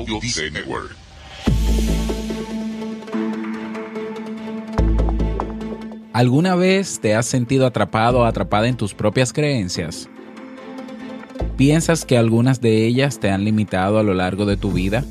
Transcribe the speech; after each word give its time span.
Audio 0.00 0.18
Network. 0.50 0.96
¿Alguna 6.14 6.54
vez 6.54 7.00
te 7.00 7.14
has 7.14 7.26
sentido 7.26 7.66
atrapado 7.66 8.20
o 8.20 8.24
atrapada 8.24 8.66
en 8.68 8.78
tus 8.78 8.94
propias 8.94 9.34
creencias? 9.34 10.08
¿Piensas 11.58 12.06
que 12.06 12.16
algunas 12.16 12.62
de 12.62 12.86
ellas 12.86 13.20
te 13.20 13.30
han 13.30 13.44
limitado 13.44 13.98
a 13.98 14.02
lo 14.02 14.14
largo 14.14 14.46
de 14.46 14.56
tu 14.56 14.72
vida? 14.72 15.04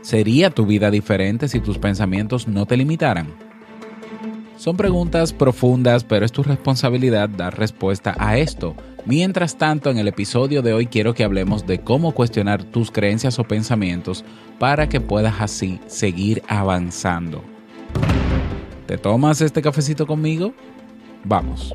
¿Sería 0.00 0.48
tu 0.48 0.64
vida 0.64 0.90
diferente 0.90 1.46
si 1.46 1.60
tus 1.60 1.76
pensamientos 1.76 2.48
no 2.48 2.64
te 2.64 2.78
limitaran? 2.78 3.51
Son 4.62 4.76
preguntas 4.76 5.32
profundas, 5.32 6.04
pero 6.04 6.24
es 6.24 6.30
tu 6.30 6.44
responsabilidad 6.44 7.28
dar 7.28 7.58
respuesta 7.58 8.14
a 8.16 8.38
esto. 8.38 8.76
Mientras 9.04 9.58
tanto, 9.58 9.90
en 9.90 9.98
el 9.98 10.06
episodio 10.06 10.62
de 10.62 10.72
hoy 10.72 10.86
quiero 10.86 11.14
que 11.14 11.24
hablemos 11.24 11.66
de 11.66 11.80
cómo 11.80 12.12
cuestionar 12.12 12.62
tus 12.62 12.92
creencias 12.92 13.40
o 13.40 13.42
pensamientos 13.42 14.24
para 14.60 14.88
que 14.88 15.00
puedas 15.00 15.40
así 15.40 15.80
seguir 15.88 16.44
avanzando. 16.46 17.42
¿Te 18.86 18.98
tomas 18.98 19.40
este 19.40 19.62
cafecito 19.62 20.06
conmigo? 20.06 20.54
Vamos. 21.24 21.74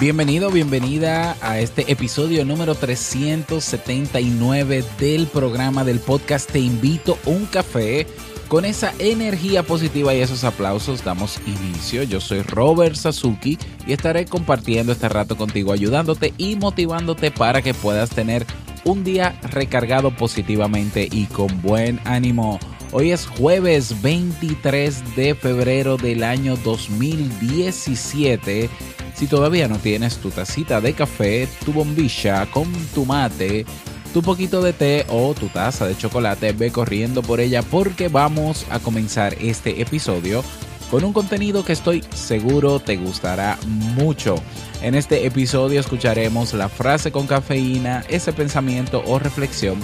Bienvenido, 0.00 0.50
bienvenida 0.52 1.36
a 1.40 1.58
este 1.58 1.90
episodio 1.90 2.44
número 2.44 2.76
379 2.76 4.84
del 5.00 5.26
programa 5.26 5.82
del 5.82 5.98
podcast 5.98 6.48
Te 6.48 6.60
invito 6.60 7.18
un 7.26 7.46
café. 7.46 8.06
Con 8.46 8.64
esa 8.64 8.94
energía 9.00 9.64
positiva 9.64 10.14
y 10.14 10.20
esos 10.20 10.44
aplausos 10.44 11.02
damos 11.02 11.40
inicio. 11.46 12.04
Yo 12.04 12.20
soy 12.20 12.42
Robert 12.42 12.94
Sasuki 12.94 13.58
y 13.88 13.92
estaré 13.92 14.24
compartiendo 14.24 14.92
este 14.92 15.08
rato 15.08 15.36
contigo, 15.36 15.72
ayudándote 15.72 16.32
y 16.38 16.54
motivándote 16.54 17.32
para 17.32 17.60
que 17.60 17.74
puedas 17.74 18.10
tener 18.10 18.46
un 18.84 19.02
día 19.02 19.36
recargado 19.50 20.12
positivamente 20.12 21.08
y 21.10 21.26
con 21.26 21.60
buen 21.60 21.98
ánimo. 22.04 22.60
Hoy 22.92 23.10
es 23.10 23.26
jueves 23.26 24.00
23 24.00 25.16
de 25.16 25.34
febrero 25.34 25.96
del 25.96 26.22
año 26.22 26.56
2017 26.56 28.70
si 29.18 29.26
todavía 29.26 29.66
no 29.66 29.78
tienes 29.78 30.18
tu 30.18 30.30
tacita 30.30 30.80
de 30.80 30.92
café, 30.92 31.48
tu 31.64 31.72
bombilla 31.72 32.46
con 32.52 32.72
tu 32.94 33.04
mate, 33.04 33.66
tu 34.14 34.22
poquito 34.22 34.62
de 34.62 34.72
té 34.72 35.06
o 35.08 35.34
tu 35.34 35.48
taza 35.48 35.86
de 35.88 35.96
chocolate, 35.96 36.52
ve 36.52 36.70
corriendo 36.70 37.20
por 37.22 37.40
ella 37.40 37.62
porque 37.62 38.06
vamos 38.06 38.64
a 38.70 38.78
comenzar 38.78 39.34
este 39.40 39.82
episodio 39.82 40.44
con 40.88 41.02
un 41.02 41.12
contenido 41.12 41.64
que 41.64 41.72
estoy 41.72 42.04
seguro 42.14 42.78
te 42.78 42.96
gustará 42.96 43.58
mucho. 43.66 44.36
En 44.82 44.94
este 44.94 45.26
episodio 45.26 45.80
escucharemos 45.80 46.54
la 46.54 46.68
frase 46.68 47.10
con 47.10 47.26
cafeína, 47.26 48.04
ese 48.08 48.32
pensamiento 48.32 49.02
o 49.04 49.18
reflexión 49.18 49.78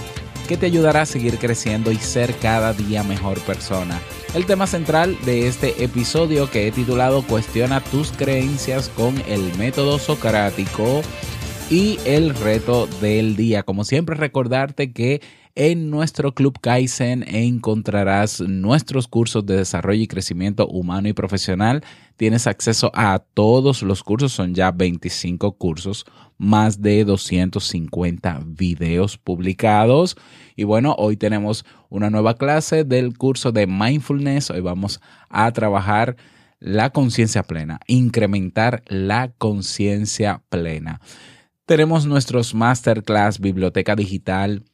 que 0.45 0.57
te 0.57 0.65
ayudará 0.65 1.01
a 1.01 1.05
seguir 1.05 1.37
creciendo 1.37 1.91
y 1.91 1.97
ser 1.97 2.35
cada 2.37 2.73
día 2.73 3.03
mejor 3.03 3.39
persona. 3.41 3.99
El 4.33 4.45
tema 4.45 4.67
central 4.67 5.17
de 5.25 5.47
este 5.47 5.83
episodio 5.83 6.49
que 6.49 6.67
he 6.67 6.71
titulado 6.71 7.23
Cuestiona 7.23 7.81
tus 7.81 8.11
creencias 8.11 8.89
con 8.89 9.15
el 9.27 9.55
método 9.57 9.97
socrático 9.97 11.01
y 11.69 11.97
el 12.05 12.35
reto 12.35 12.87
del 13.01 13.35
día. 13.35 13.63
Como 13.63 13.83
siempre 13.85 14.15
recordarte 14.15 14.91
que 14.91 15.21
en 15.55 15.89
nuestro 15.89 16.33
Club 16.33 16.59
Kaizen 16.59 17.23
encontrarás 17.27 18.41
nuestros 18.41 19.07
cursos 19.07 19.45
de 19.45 19.57
desarrollo 19.57 20.03
y 20.03 20.07
crecimiento 20.07 20.67
humano 20.67 21.07
y 21.07 21.13
profesional. 21.13 21.83
Tienes 22.17 22.45
acceso 22.45 22.91
a 22.93 23.19
todos 23.33 23.81
los 23.81 24.03
cursos, 24.03 24.33
son 24.33 24.53
ya 24.53 24.71
25 24.71 25.53
cursos, 25.53 26.05
más 26.37 26.81
de 26.81 27.03
250 27.03 28.41
videos 28.45 29.17
publicados. 29.17 30.17
Y 30.55 30.65
bueno, 30.65 30.93
hoy 30.97 31.17
tenemos 31.17 31.65
una 31.89 32.09
nueva 32.09 32.35
clase 32.35 32.83
del 32.83 33.17
curso 33.17 33.51
de 33.51 33.65
mindfulness. 33.65 34.51
Hoy 34.51 34.61
vamos 34.61 35.01
a 35.29 35.51
trabajar 35.51 36.15
la 36.59 36.91
conciencia 36.91 37.43
plena, 37.43 37.79
incrementar 37.87 38.83
la 38.87 39.31
conciencia 39.37 40.41
plena. 40.49 40.99
Tenemos 41.65 42.05
nuestros 42.05 42.53
masterclass, 42.53 43.39
biblioteca 43.39 43.95
digital, 43.95 44.65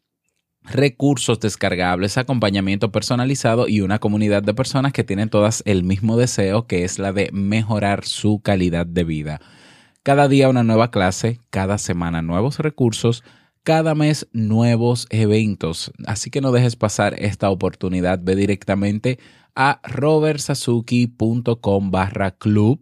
recursos 0.62 1.40
descargables, 1.40 2.18
acompañamiento 2.18 2.92
personalizado 2.92 3.70
y 3.70 3.80
una 3.80 4.00
comunidad 4.00 4.44
de 4.44 4.54
personas 4.54 4.92
que 4.92 5.06
tienen 5.06 5.30
todas 5.30 5.64
el 5.66 5.86
mismo 5.86 6.18
deseo, 6.18 6.68
que 6.68 6.84
es 6.84 7.00
la 7.00 7.14
de 7.14 7.30
mejorar 7.32 8.04
su 8.04 8.42
calidad 8.42 8.86
de 8.86 9.06
vida. 9.06 9.40
Cada 10.04 10.28
día 10.28 10.50
una 10.50 10.64
nueva 10.64 10.92
clase, 10.92 11.40
cada 11.50 11.78
semana 11.78 12.22
nuevos 12.22 12.60
recursos, 12.60 13.24
cada 13.64 13.96
mes 13.96 14.28
nuevos 14.34 15.08
eventos. 15.12 15.94
Así 16.06 16.30
que 16.30 16.42
no 16.42 16.52
dejes 16.52 16.76
pasar 16.76 17.16
esta 17.20 17.50
oportunidad. 17.50 18.20
Ve 18.22 18.36
directamente 18.36 19.18
a 19.56 19.80
robertsazuki.com 19.84 21.92
barra 21.92 22.32
club 22.32 22.82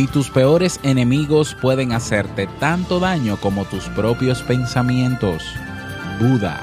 Ni 0.00 0.06
tus 0.06 0.30
peores 0.30 0.80
enemigos 0.82 1.54
pueden 1.60 1.92
hacerte 1.92 2.46
tanto 2.58 3.00
daño 3.00 3.36
como 3.36 3.66
tus 3.66 3.84
propios 3.90 4.42
pensamientos. 4.42 5.42
Buda. 6.18 6.58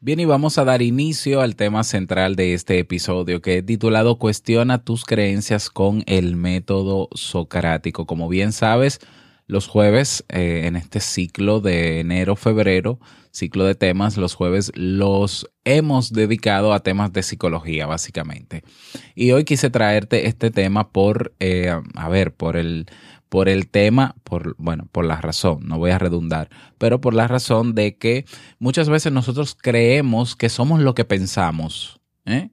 Bien, 0.00 0.20
y 0.20 0.26
vamos 0.26 0.58
a 0.58 0.66
dar 0.66 0.82
inicio 0.82 1.40
al 1.40 1.56
tema 1.56 1.82
central 1.82 2.36
de 2.36 2.52
este 2.52 2.78
episodio 2.78 3.40
que 3.40 3.56
he 3.56 3.62
titulado 3.62 4.18
Cuestiona 4.18 4.84
tus 4.84 5.06
creencias 5.06 5.70
con 5.70 6.02
el 6.04 6.36
método 6.36 7.08
socrático. 7.12 8.04
Como 8.04 8.28
bien 8.28 8.52
sabes, 8.52 9.00
los 9.48 9.66
jueves 9.66 10.24
eh, 10.28 10.62
en 10.66 10.76
este 10.76 11.00
ciclo 11.00 11.60
de 11.60 12.00
enero-febrero, 12.00 13.00
ciclo 13.32 13.64
de 13.64 13.74
temas, 13.74 14.18
los 14.18 14.34
jueves 14.34 14.70
los 14.74 15.50
hemos 15.64 16.12
dedicado 16.12 16.72
a 16.72 16.80
temas 16.80 17.12
de 17.12 17.22
psicología, 17.22 17.86
básicamente. 17.86 18.62
Y 19.14 19.32
hoy 19.32 19.44
quise 19.44 19.70
traerte 19.70 20.28
este 20.28 20.50
tema 20.50 20.92
por, 20.92 21.34
eh, 21.40 21.74
a 21.94 22.08
ver, 22.08 22.34
por 22.34 22.56
el 22.56 22.86
por 23.28 23.50
el 23.50 23.68
tema, 23.68 24.16
por, 24.24 24.56
bueno, 24.56 24.88
por 24.90 25.04
la 25.04 25.20
razón, 25.20 25.60
no 25.64 25.78
voy 25.78 25.90
a 25.90 25.98
redundar, 25.98 26.48
pero 26.78 27.00
por 27.00 27.12
la 27.12 27.28
razón 27.28 27.74
de 27.74 27.98
que 27.98 28.24
muchas 28.58 28.88
veces 28.88 29.12
nosotros 29.12 29.54
creemos 29.54 30.34
que 30.34 30.48
somos 30.48 30.80
lo 30.80 30.94
que 30.94 31.04
pensamos. 31.04 32.00
¿eh? 32.24 32.48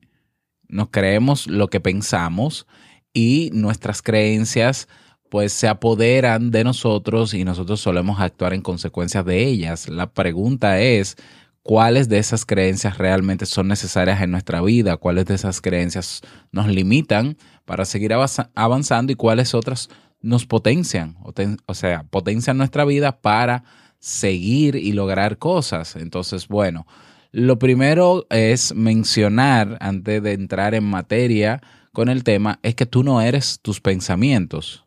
Nos 0.68 0.90
creemos 0.90 1.48
lo 1.48 1.70
que 1.70 1.80
pensamos 1.80 2.68
y 3.14 3.52
nuestras 3.54 4.02
creencias 4.02 4.90
pues 5.30 5.54
se 5.54 5.68
apoderan 5.68 6.52
de 6.52 6.64
nosotros 6.64 7.34
y 7.34 7.44
nosotros 7.44 7.82
solemos 7.82 8.20
actuar 8.20 8.54
en 8.54 8.62
consecuencia 8.62 9.24
de 9.24 9.44
ellas. 9.46 9.90
La 9.90 10.12
pregunta 10.12 10.80
es, 10.80 11.18
cuáles 11.66 12.10
de 12.10 12.20
esas 12.20 12.46
creencias 12.46 13.00
realmente 13.00 13.48
son 13.48 13.68
necesarias 13.68 14.22
en 14.22 14.30
nuestra 14.30 14.62
vida, 14.62 14.98
cuáles 14.98 15.26
de 15.26 15.34
esas 15.34 15.62
creencias 15.62 16.22
nos 16.52 16.68
limitan 16.68 17.38
para 17.66 17.86
seguir 17.86 18.14
avanzando 18.54 19.12
y 19.12 19.16
cuáles 19.16 19.56
otras 19.56 19.90
nos 20.22 20.46
potencian, 20.46 21.18
o, 21.66 21.74
sea, 21.74 22.04
potencian 22.04 22.60
nuestra 22.60 22.86
vida 22.86 23.20
para 23.20 23.64
seguir 23.98 24.76
y 24.76 24.92
lograr 24.92 25.40
cosas. 25.40 25.96
Entonces, 25.96 26.48
bueno, 26.48 26.86
lo 27.32 27.58
primero 27.58 28.28
es 28.30 28.76
mencionar, 28.76 29.80
antes 29.82 30.22
de 30.22 30.34
entrar 30.34 30.76
en 30.76 30.84
materia 30.84 31.64
con 31.94 32.10
el 32.10 32.24
tema, 32.24 32.60
es 32.62 32.76
que 32.76 32.86
tú 32.86 33.04
no 33.04 33.22
eres 33.22 33.60
tus 33.60 33.82
pensamientos. 33.82 34.85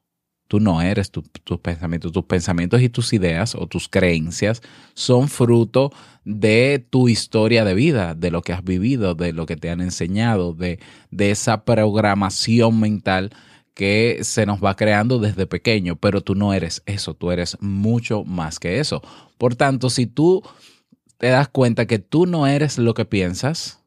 Tú 0.49 0.61
no 0.61 0.81
eres 0.81 1.11
tus 1.11 1.25
pensamientos. 1.63 2.11
Tus 2.11 2.25
pensamientos 2.25 2.81
y 2.81 2.89
tus 2.89 3.13
ideas 3.13 3.55
o 3.55 3.67
tus 3.67 3.89
creencias 3.89 4.63
son 4.95 5.29
fruto 5.29 5.93
de 6.25 6.85
tu 6.91 7.09
historia 7.09 7.65
de 7.65 7.75
vida, 7.75 8.15
de 8.15 8.31
lo 8.31 8.43
que 8.43 8.53
has 8.53 8.65
vivido, 8.65 9.15
de 9.15 9.33
lo 9.33 9.47
que 9.47 9.57
te 9.57 9.71
han 9.71 9.81
enseñado, 9.81 10.55
de, 10.55 10.81
de 11.11 11.31
esa 11.31 11.65
programación 11.65 12.81
mental 12.81 13.31
que 13.75 14.19
se 14.23 14.45
nos 14.45 14.63
va 14.63 14.75
creando 14.75 15.21
desde 15.21 15.47
pequeño, 15.47 15.95
pero 15.95 16.21
tú 16.21 16.35
no 16.35 16.53
eres 16.53 16.83
eso, 16.87 17.15
tú 17.15 17.31
eres 17.31 17.57
mucho 17.61 18.25
más 18.25 18.59
que 18.59 18.81
eso. 18.81 19.03
Por 19.39 19.55
tanto, 19.55 19.89
si 19.89 20.07
tú 20.07 20.43
te 21.17 21.29
das 21.29 21.49
cuenta 21.49 21.87
que 21.87 22.01
tú 22.01 22.27
no 22.27 22.47
eres 22.47 22.79
lo 22.79 22.93
que 22.95 23.05
piensas, 23.05 23.85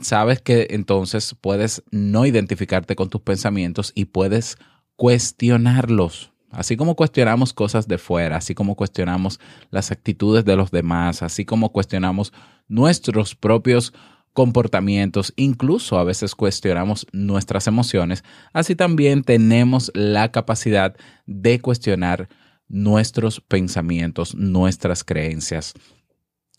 sabes 0.00 0.40
que 0.40 0.68
entonces 0.70 1.36
puedes 1.40 1.82
no 1.90 2.26
identificarte 2.26 2.96
con 2.96 3.10
tus 3.10 3.20
pensamientos 3.20 3.92
y 3.94 4.06
puedes 4.06 4.58
cuestionarlos. 4.96 6.32
Así 6.50 6.76
como 6.76 6.96
cuestionamos 6.96 7.54
cosas 7.54 7.88
de 7.88 7.96
fuera, 7.96 8.36
así 8.36 8.54
como 8.54 8.76
cuestionamos 8.76 9.40
las 9.70 9.90
actitudes 9.90 10.44
de 10.44 10.54
los 10.54 10.70
demás, 10.70 11.22
así 11.22 11.46
como 11.46 11.72
cuestionamos 11.72 12.32
nuestros 12.68 13.34
propios 13.34 13.94
comportamientos, 14.34 15.32
incluso 15.36 15.98
a 15.98 16.04
veces 16.04 16.34
cuestionamos 16.34 17.06
nuestras 17.12 17.66
emociones, 17.66 18.24
así 18.52 18.74
también 18.74 19.24
tenemos 19.24 19.90
la 19.94 20.30
capacidad 20.30 20.96
de 21.26 21.60
cuestionar 21.60 22.28
nuestros 22.68 23.40
pensamientos, 23.40 24.34
nuestras 24.34 25.04
creencias. 25.04 25.74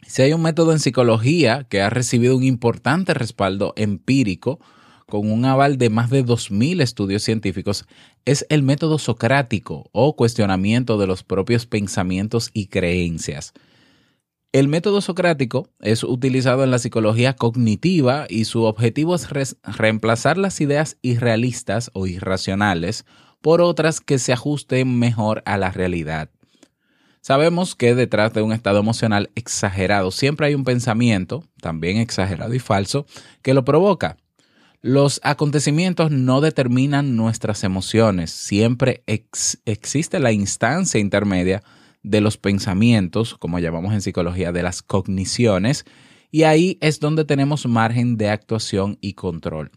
Si 0.06 0.22
hay 0.22 0.34
un 0.34 0.42
método 0.42 0.72
en 0.74 0.80
psicología 0.80 1.66
que 1.70 1.82
ha 1.82 1.90
recibido 1.90 2.36
un 2.36 2.44
importante 2.44 3.14
respaldo 3.14 3.74
empírico, 3.76 4.60
con 5.08 5.32
un 5.32 5.46
aval 5.46 5.78
de 5.78 5.90
más 5.90 6.10
de 6.10 6.26
2.000 6.26 6.82
estudios 6.82 7.24
científicos, 7.24 7.86
es 8.26 8.46
el 8.50 8.64
método 8.64 8.98
socrático 8.98 9.90
o 9.92 10.16
cuestionamiento 10.16 10.98
de 10.98 11.08
los 11.08 11.24
propios 11.24 11.66
pensamientos 11.66 12.50
y 12.54 12.68
creencias. 12.68 13.54
El 14.54 14.68
método 14.68 15.02
socrático 15.02 15.68
es 15.80 16.04
utilizado 16.04 16.64
en 16.64 16.70
la 16.70 16.78
psicología 16.78 17.36
cognitiva 17.36 18.28
y 18.30 18.46
su 18.46 18.64
objetivo 18.64 19.16
es 19.16 19.28
reemplazar 19.64 20.38
las 20.38 20.62
ideas 20.62 20.98
irrealistas 21.02 21.90
o 21.94 22.06
irracionales 22.06 23.06
por 23.42 23.62
otras 23.62 24.00
que 24.00 24.20
se 24.20 24.32
ajusten 24.32 25.00
mejor 25.00 25.42
a 25.46 25.58
la 25.58 25.72
realidad. 25.72 26.30
Sabemos 27.24 27.76
que 27.76 27.96
detrás 27.96 28.34
de 28.34 28.42
un 28.42 28.52
estado 28.52 28.80
emocional 28.80 29.32
exagerado 29.34 30.12
siempre 30.12 30.48
hay 30.48 30.56
un 30.56 30.66
pensamiento, 30.66 31.46
también 31.60 31.98
exagerado 31.98 32.54
y 32.54 32.60
falso, 32.60 33.06
que 33.42 33.54
lo 33.54 33.66
provoca. 33.66 34.18
Los 34.86 35.22
acontecimientos 35.24 36.12
no 36.12 36.42
determinan 36.42 37.16
nuestras 37.16 37.64
emociones, 37.64 38.32
siempre 38.32 39.02
existe 39.08 40.20
la 40.20 40.34
instancia 40.34 41.00
intermedia 41.00 41.64
de 42.02 42.20
los 42.20 42.36
pensamientos, 42.36 43.36
como 43.36 43.60
llamamos 43.60 43.94
en 43.94 44.02
psicología, 44.02 44.52
de 44.52 44.62
las 44.62 44.82
cogniciones, 44.82 45.86
y 46.32 46.44
ahí 46.44 46.78
es 46.82 47.00
donde 47.00 47.24
tenemos 47.24 47.66
margen 47.66 48.18
de 48.18 48.30
actuación 48.30 48.98
y 49.00 49.14
control. 49.14 49.72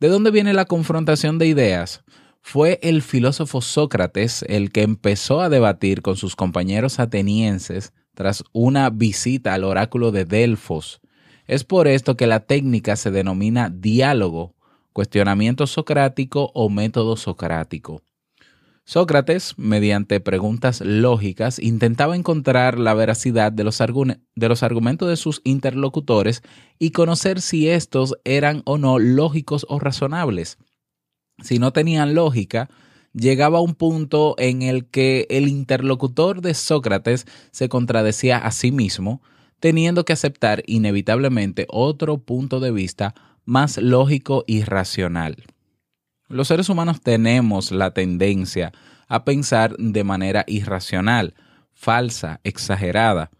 ¿De 0.00 0.08
dónde 0.08 0.32
viene 0.32 0.52
la 0.52 0.64
confrontación 0.64 1.38
de 1.38 1.46
ideas? 1.46 2.02
Fue 2.40 2.80
el 2.82 3.02
filósofo 3.02 3.60
Sócrates 3.60 4.44
el 4.48 4.72
que 4.72 4.82
empezó 4.82 5.42
a 5.42 5.48
debatir 5.48 6.02
con 6.02 6.16
sus 6.16 6.34
compañeros 6.34 6.98
atenienses 6.98 7.92
tras 8.16 8.42
una 8.50 8.90
visita 8.90 9.54
al 9.54 9.62
oráculo 9.62 10.10
de 10.10 10.24
Delfos, 10.24 11.00
es 11.48 11.64
por 11.64 11.88
esto 11.88 12.16
que 12.16 12.26
la 12.26 12.40
técnica 12.40 12.94
se 12.94 13.10
denomina 13.10 13.70
diálogo, 13.70 14.54
cuestionamiento 14.92 15.66
socrático 15.66 16.52
o 16.54 16.68
método 16.68 17.16
socrático. 17.16 18.02
Sócrates, 18.84 19.54
mediante 19.58 20.20
preguntas 20.20 20.80
lógicas, 20.80 21.58
intentaba 21.58 22.16
encontrar 22.16 22.78
la 22.78 22.94
veracidad 22.94 23.52
de 23.52 23.64
los, 23.64 23.82
argumentos 23.82 25.08
de 25.08 25.16
sus 25.16 25.42
interlocutores 25.44 26.42
y 26.78 26.92
conocer 26.92 27.42
si 27.42 27.68
estos 27.68 28.16
eran 28.24 28.62
o 28.64 28.78
no 28.78 28.98
lógicos 28.98 29.66
o 29.68 29.78
razonables. 29.78 30.56
Si 31.42 31.58
no 31.58 31.72
tenían 31.72 32.14
lógica, 32.14 32.70
llegaba 33.12 33.58
a 33.58 33.62
un 33.62 33.74
punto 33.74 34.34
en 34.38 34.62
el 34.62 34.86
que 34.86 35.26
el 35.28 35.48
interlocutor 35.48 36.40
de 36.40 36.54
Sócrates 36.54 37.26
se 37.50 37.68
contradecía 37.68 38.38
a 38.38 38.50
sí 38.52 38.72
mismo, 38.72 39.20
teniendo 39.60 40.04
que 40.04 40.12
aceptar 40.12 40.62
inevitablemente 40.66 41.66
otro 41.68 42.18
punto 42.18 42.60
de 42.60 42.70
vista 42.70 43.14
más 43.44 43.78
lógico 43.78 44.44
y 44.46 44.62
racional. 44.62 45.44
Los 46.28 46.48
seres 46.48 46.68
humanos 46.68 47.00
tenemos 47.00 47.72
la 47.72 47.92
tendencia 47.92 48.72
a 49.08 49.24
pensar 49.24 49.74
de 49.78 50.04
manera 50.04 50.44
irracional, 50.46 51.34
falsa, 51.72 52.40
exagerada. 52.44 53.30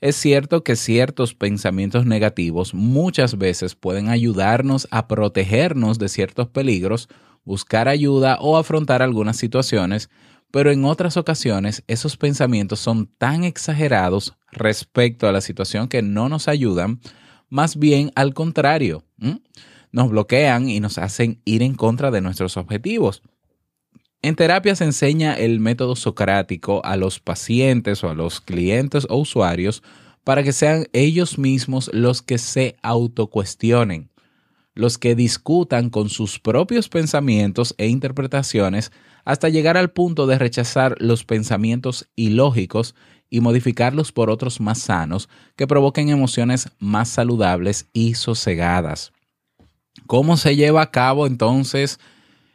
Es 0.00 0.16
cierto 0.16 0.62
que 0.62 0.76
ciertos 0.76 1.34
pensamientos 1.34 2.06
negativos 2.06 2.72
muchas 2.72 3.36
veces 3.36 3.74
pueden 3.74 4.08
ayudarnos 4.08 4.86
a 4.90 5.08
protegernos 5.08 5.98
de 5.98 6.08
ciertos 6.08 6.48
peligros, 6.48 7.08
buscar 7.44 7.88
ayuda 7.88 8.38
o 8.40 8.56
afrontar 8.56 9.02
algunas 9.02 9.36
situaciones, 9.36 10.08
pero 10.50 10.72
en 10.72 10.84
otras 10.84 11.16
ocasiones 11.16 11.82
esos 11.86 12.16
pensamientos 12.16 12.80
son 12.80 13.06
tan 13.18 13.44
exagerados 13.44 14.36
respecto 14.50 15.28
a 15.28 15.32
la 15.32 15.40
situación 15.40 15.88
que 15.88 16.02
no 16.02 16.28
nos 16.28 16.48
ayudan, 16.48 17.00
más 17.48 17.76
bien 17.76 18.10
al 18.14 18.34
contrario, 18.34 19.04
nos 19.92 20.10
bloquean 20.10 20.68
y 20.68 20.80
nos 20.80 20.98
hacen 20.98 21.40
ir 21.44 21.62
en 21.62 21.74
contra 21.74 22.10
de 22.10 22.20
nuestros 22.20 22.56
objetivos. 22.56 23.22
En 24.22 24.36
terapia 24.36 24.76
se 24.76 24.84
enseña 24.84 25.34
el 25.34 25.60
método 25.60 25.96
socrático 25.96 26.84
a 26.84 26.96
los 26.96 27.20
pacientes 27.20 28.04
o 28.04 28.10
a 28.10 28.14
los 28.14 28.40
clientes 28.40 29.06
o 29.08 29.16
usuarios 29.16 29.82
para 30.24 30.42
que 30.42 30.52
sean 30.52 30.86
ellos 30.92 31.38
mismos 31.38 31.90
los 31.94 32.20
que 32.20 32.36
se 32.36 32.76
autocuestionen, 32.82 34.10
los 34.74 34.98
que 34.98 35.14
discutan 35.14 35.88
con 35.88 36.10
sus 36.10 36.38
propios 36.38 36.88
pensamientos 36.88 37.74
e 37.78 37.86
interpretaciones 37.86 38.92
hasta 39.24 39.48
llegar 39.48 39.76
al 39.76 39.90
punto 39.90 40.26
de 40.26 40.38
rechazar 40.38 40.96
los 40.98 41.24
pensamientos 41.24 42.08
ilógicos 42.16 42.94
y 43.28 43.40
modificarlos 43.40 44.12
por 44.12 44.28
otros 44.28 44.60
más 44.60 44.78
sanos 44.78 45.28
que 45.56 45.66
provoquen 45.66 46.08
emociones 46.08 46.68
más 46.78 47.08
saludables 47.08 47.88
y 47.92 48.14
sosegadas. 48.14 49.12
¿Cómo 50.06 50.36
se 50.36 50.56
lleva 50.56 50.82
a 50.82 50.90
cabo 50.90 51.26
entonces 51.26 52.00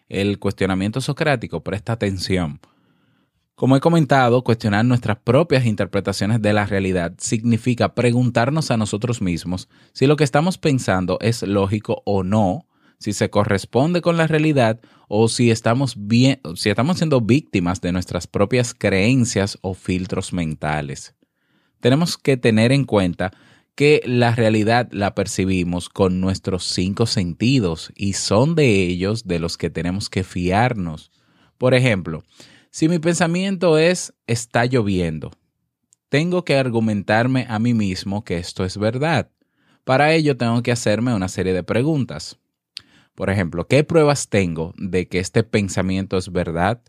el 0.09 0.39
cuestionamiento 0.39 1.01
socrático? 1.01 1.63
Presta 1.63 1.93
atención. 1.93 2.59
Como 3.55 3.77
he 3.77 3.79
comentado, 3.79 4.43
cuestionar 4.43 4.83
nuestras 4.83 5.17
propias 5.17 5.65
interpretaciones 5.65 6.41
de 6.41 6.51
la 6.51 6.65
realidad 6.65 7.13
significa 7.17 7.95
preguntarnos 7.95 8.69
a 8.69 8.75
nosotros 8.75 9.21
mismos 9.21 9.69
si 9.93 10.07
lo 10.07 10.17
que 10.17 10.25
estamos 10.25 10.57
pensando 10.57 11.17
es 11.21 11.41
lógico 11.41 12.01
o 12.05 12.23
no, 12.23 12.67
si 13.05 13.13
se 13.13 13.29
corresponde 13.29 14.01
con 14.01 14.17
la 14.17 14.25
realidad 14.25 14.79
o 15.07 15.27
si 15.27 15.51
estamos, 15.51 15.93
bien, 15.95 16.41
si 16.55 16.71
estamos 16.71 16.97
siendo 16.97 17.21
víctimas 17.21 17.79
de 17.79 17.91
nuestras 17.91 18.25
propias 18.25 18.73
creencias 18.73 19.59
o 19.61 19.75
filtros 19.75 20.33
mentales. 20.33 21.13
Tenemos 21.81 22.17
que 22.17 22.35
tener 22.35 22.71
en 22.71 22.83
cuenta 22.83 23.31
que 23.75 24.01
la 24.07 24.33
realidad 24.33 24.89
la 24.91 25.13
percibimos 25.13 25.87
con 25.87 26.19
nuestros 26.19 26.63
cinco 26.63 27.05
sentidos 27.05 27.93
y 27.95 28.13
son 28.13 28.55
de 28.55 28.87
ellos 28.87 29.27
de 29.27 29.37
los 29.37 29.55
que 29.55 29.69
tenemos 29.69 30.09
que 30.09 30.23
fiarnos. 30.23 31.11
Por 31.59 31.75
ejemplo, 31.75 32.23
si 32.71 32.89
mi 32.89 32.97
pensamiento 32.97 33.77
es 33.77 34.15
está 34.25 34.65
lloviendo, 34.65 35.29
tengo 36.09 36.43
que 36.43 36.57
argumentarme 36.57 37.45
a 37.49 37.59
mí 37.59 37.75
mismo 37.75 38.23
que 38.23 38.39
esto 38.39 38.65
es 38.65 38.79
verdad. 38.79 39.29
Para 39.83 40.11
ello 40.11 40.37
tengo 40.37 40.63
que 40.63 40.71
hacerme 40.71 41.13
una 41.13 41.27
serie 41.27 41.53
de 41.53 41.61
preguntas. 41.61 42.39
Por 43.15 43.29
ejemplo, 43.29 43.67
¿qué 43.67 43.83
pruebas 43.83 44.27
tengo 44.27 44.73
de 44.77 45.07
que 45.07 45.19
este 45.19 45.43
pensamiento 45.43 46.17
es 46.17 46.31
verdad? 46.31 46.81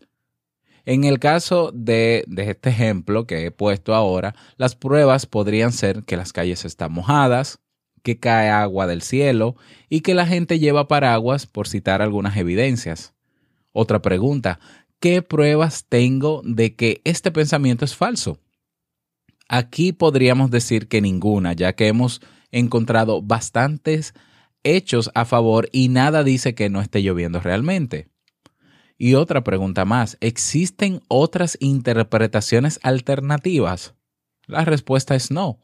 En 0.85 1.05
el 1.05 1.19
caso 1.19 1.71
de, 1.73 2.25
este 2.37 2.69
ejemplo 2.69 3.25
que 3.25 3.45
he 3.45 3.51
puesto 3.51 3.95
ahora, 3.95 4.35
las 4.57 4.75
pruebas 4.75 5.25
podrían 5.25 5.71
ser 5.71 6.03
que 6.03 6.17
las 6.17 6.33
calles 6.33 6.65
están 6.65 6.91
mojadas, 6.93 7.59
que 8.03 8.19
cae 8.19 8.49
agua 8.49 8.87
del 8.87 9.01
cielo 9.01 9.55
y 9.89 10.01
que 10.01 10.13
la 10.13 10.25
gente 10.25 10.59
lleva 10.59 10.87
paraguas, 10.87 11.45
por 11.45 11.67
citar 11.67 12.01
algunas 12.01 12.37
evidencias. 12.37 13.13
Otra 13.73 14.01
pregunta, 14.01 14.59
¿qué 14.99 15.21
pruebas 15.21 15.85
tengo 15.89 16.41
de 16.45 16.75
que 16.75 17.01
este 17.03 17.31
pensamiento 17.31 17.83
es 17.83 17.95
falso? 17.95 18.39
Aquí 19.49 19.93
podríamos 19.93 20.51
decir 20.51 20.87
que 20.87 21.01
ninguna, 21.01 21.53
ya 21.53 21.73
que 21.73 21.87
hemos 21.87 22.21
encontrado 22.51 23.21
bastantes 23.21 24.13
hechos 24.63 25.11
a 25.15 25.25
favor 25.25 25.69
y 25.71 25.89
nada 25.89 26.23
dice 26.23 26.55
que 26.55 26.69
no 26.69 26.81
esté 26.81 27.01
lloviendo 27.01 27.39
realmente. 27.39 28.09
Y 28.97 29.13
otra 29.13 29.43
pregunta 29.43 29.85
más, 29.85 30.17
¿existen 30.21 31.01
otras 31.07 31.57
interpretaciones 31.59 32.79
alternativas? 32.81 33.93
La 34.47 34.65
respuesta 34.65 35.15
es 35.15 35.29
no. 35.29 35.59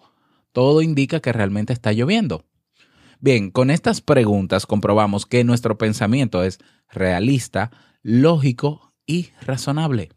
Todo 0.52 0.82
indica 0.82 1.20
que 1.20 1.34
realmente 1.34 1.74
está 1.74 1.94
lloviendo. 1.94 2.46
Bien, 3.20 3.50
con 3.50 3.72
estas 3.72 4.02
preguntas 4.02 4.66
comprobamos 4.66 5.26
que 5.26 5.44
nuestro 5.44 5.78
pensamiento 5.78 6.44
es 6.44 6.60
realista, 6.90 7.72
lógico 8.02 8.94
y 9.06 9.30
razonable. 9.42 10.10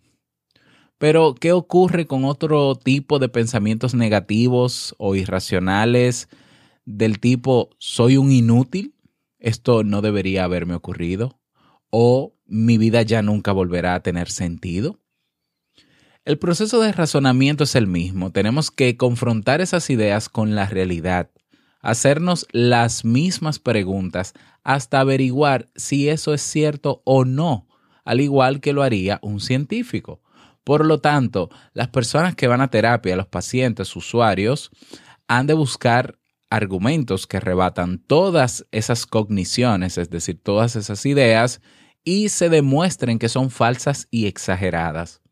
Pero, 0.98 1.34
¿qué 1.34 1.52
ocurre 1.52 2.06
con 2.06 2.24
otro 2.24 2.74
tipo 2.74 3.18
de 3.18 3.28
pensamientos 3.28 3.94
negativos 3.94 4.94
o 4.98 5.14
irracionales 5.14 6.28
del 6.86 7.20
tipo 7.20 7.70
soy 7.78 8.16
un 8.16 8.32
inútil? 8.32 8.94
Esto 9.38 9.84
no 9.84 10.00
debería 10.00 10.44
haberme 10.44 10.74
ocurrido. 10.74 11.38
O 11.90 12.34
mi 12.46 12.78
vida 12.78 13.02
ya 13.02 13.20
nunca 13.20 13.52
volverá 13.52 13.94
a 13.94 14.02
tener 14.02 14.30
sentido. 14.30 14.98
El 16.24 16.38
proceso 16.38 16.80
de 16.80 16.92
razonamiento 16.92 17.64
es 17.64 17.76
el 17.76 17.86
mismo. 17.86 18.32
Tenemos 18.32 18.70
que 18.70 18.96
confrontar 18.96 19.60
esas 19.60 19.90
ideas 19.90 20.28
con 20.28 20.54
la 20.56 20.66
realidad, 20.66 21.30
hacernos 21.80 22.46
las 22.50 23.04
mismas 23.04 23.60
preguntas 23.60 24.32
hasta 24.64 24.98
averiguar 24.98 25.68
si 25.76 26.08
eso 26.08 26.34
es 26.34 26.42
cierto 26.42 27.00
o 27.04 27.24
no, 27.24 27.68
al 28.04 28.20
igual 28.20 28.60
que 28.60 28.72
lo 28.72 28.82
haría 28.82 29.20
un 29.22 29.38
científico. 29.38 30.20
Por 30.64 30.84
lo 30.84 30.98
tanto, 30.98 31.48
las 31.74 31.88
personas 31.88 32.34
que 32.34 32.48
van 32.48 32.60
a 32.60 32.70
terapia, 32.70 33.14
los 33.14 33.28
pacientes, 33.28 33.94
usuarios, 33.94 34.72
han 35.28 35.46
de 35.46 35.54
buscar 35.54 36.18
argumentos 36.50 37.26
que 37.26 37.40
rebatan 37.40 37.98
todas 37.98 38.66
esas 38.70 39.06
cogniciones, 39.06 39.98
es 39.98 40.10
decir, 40.10 40.40
todas 40.42 40.76
esas 40.76 41.04
ideas, 41.06 41.60
y 42.04 42.28
se 42.28 42.48
demuestren 42.48 43.18
que 43.18 43.28
son 43.28 43.50
falsas 43.50 44.06
y 44.10 44.26
exageradas. 44.26 45.22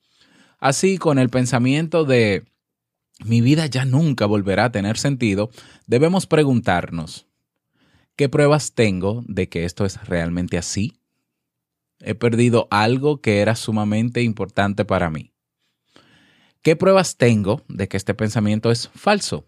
Así, 0.58 0.98
con 0.98 1.18
el 1.18 1.30
pensamiento 1.30 2.04
de 2.04 2.44
mi 3.24 3.40
vida 3.40 3.66
ya 3.66 3.84
nunca 3.84 4.26
volverá 4.26 4.66
a 4.66 4.72
tener 4.72 4.98
sentido, 4.98 5.50
debemos 5.86 6.26
preguntarnos, 6.26 7.26
¿qué 8.16 8.28
pruebas 8.28 8.74
tengo 8.74 9.22
de 9.26 9.48
que 9.48 9.64
esto 9.64 9.84
es 9.84 10.04
realmente 10.06 10.58
así? 10.58 10.98
he 12.04 12.14
perdido 12.14 12.68
algo 12.70 13.20
que 13.20 13.40
era 13.40 13.56
sumamente 13.56 14.22
importante 14.22 14.84
para 14.84 15.10
mí. 15.10 15.32
¿Qué 16.62 16.76
pruebas 16.76 17.16
tengo 17.16 17.62
de 17.68 17.88
que 17.88 17.96
este 17.96 18.14
pensamiento 18.14 18.70
es 18.70 18.88
falso? 18.94 19.46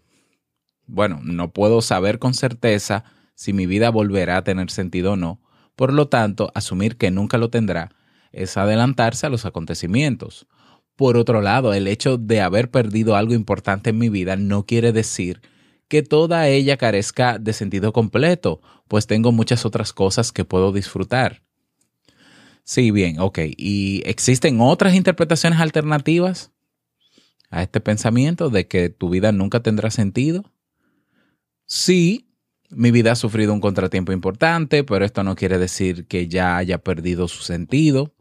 Bueno, 0.87 1.19
no 1.23 1.51
puedo 1.51 1.81
saber 1.81 2.17
con 2.17 2.33
certeza 2.33 3.03
si 3.35 3.53
mi 3.53 3.65
vida 3.65 3.91
volverá 3.91 4.37
a 4.37 4.43
tener 4.43 4.71
sentido 4.71 5.13
o 5.13 5.15
no, 5.15 5.41
por 5.75 5.93
lo 5.93 6.07
tanto, 6.07 6.51
asumir 6.55 6.97
que 6.97 7.11
nunca 7.11 7.37
lo 7.37 7.49
tendrá 7.49 7.91
es 8.31 8.57
adelantarse 8.57 9.25
a 9.25 9.29
los 9.29 9.45
acontecimientos. 9.45 10.47
Por 10.95 11.17
otro 11.17 11.41
lado, 11.41 11.73
el 11.73 11.87
hecho 11.87 12.17
de 12.17 12.41
haber 12.41 12.71
perdido 12.71 13.15
algo 13.15 13.33
importante 13.33 13.91
en 13.91 13.97
mi 13.97 14.09
vida 14.09 14.35
no 14.35 14.65
quiere 14.65 14.91
decir 14.91 15.41
que 15.87 16.03
toda 16.03 16.47
ella 16.47 16.77
carezca 16.77 17.37
de 17.37 17.53
sentido 17.53 17.93
completo, 17.93 18.61
pues 18.87 19.07
tengo 19.07 19.31
muchas 19.31 19.65
otras 19.65 19.93
cosas 19.93 20.31
que 20.31 20.45
puedo 20.45 20.71
disfrutar. 20.71 21.43
Sí, 22.63 22.91
bien, 22.91 23.19
ok. 23.19 23.39
¿Y 23.55 24.01
existen 24.05 24.59
otras 24.59 24.93
interpretaciones 24.95 25.59
alternativas 25.59 26.51
a 27.49 27.63
este 27.63 27.79
pensamiento 27.79 28.49
de 28.49 28.67
que 28.67 28.89
tu 28.89 29.09
vida 29.09 29.31
nunca 29.31 29.61
tendrá 29.61 29.89
sentido? 29.89 30.43
Sí, 31.67 32.29
mi 32.69 32.91
vida 32.91 33.11
ha 33.11 33.15
sufrido 33.15 33.53
un 33.53 33.61
contratiempo 33.61 34.11
importante, 34.11 34.83
pero 34.83 35.05
esto 35.05 35.23
no 35.23 35.35
quiere 35.35 35.57
decir 35.57 36.07
que 36.07 36.27
ya 36.27 36.57
haya 36.57 36.79
perdido 36.79 37.27
su 37.27 37.43
sentido. 37.43 38.13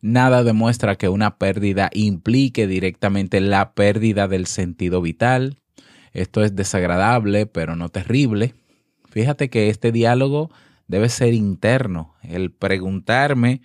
Nada 0.00 0.42
demuestra 0.42 0.96
que 0.96 1.08
una 1.08 1.36
pérdida 1.38 1.90
implique 1.92 2.66
directamente 2.66 3.40
la 3.40 3.72
pérdida 3.72 4.28
del 4.28 4.46
sentido 4.46 5.00
vital. 5.00 5.58
Esto 6.12 6.42
es 6.42 6.56
desagradable, 6.56 7.46
pero 7.46 7.76
no 7.76 7.90
terrible. 7.90 8.54
Fíjate 9.10 9.50
que 9.50 9.68
este 9.68 9.92
diálogo 9.92 10.50
debe 10.88 11.08
ser 11.08 11.34
interno, 11.34 12.14
el 12.22 12.50
preguntarme 12.50 13.60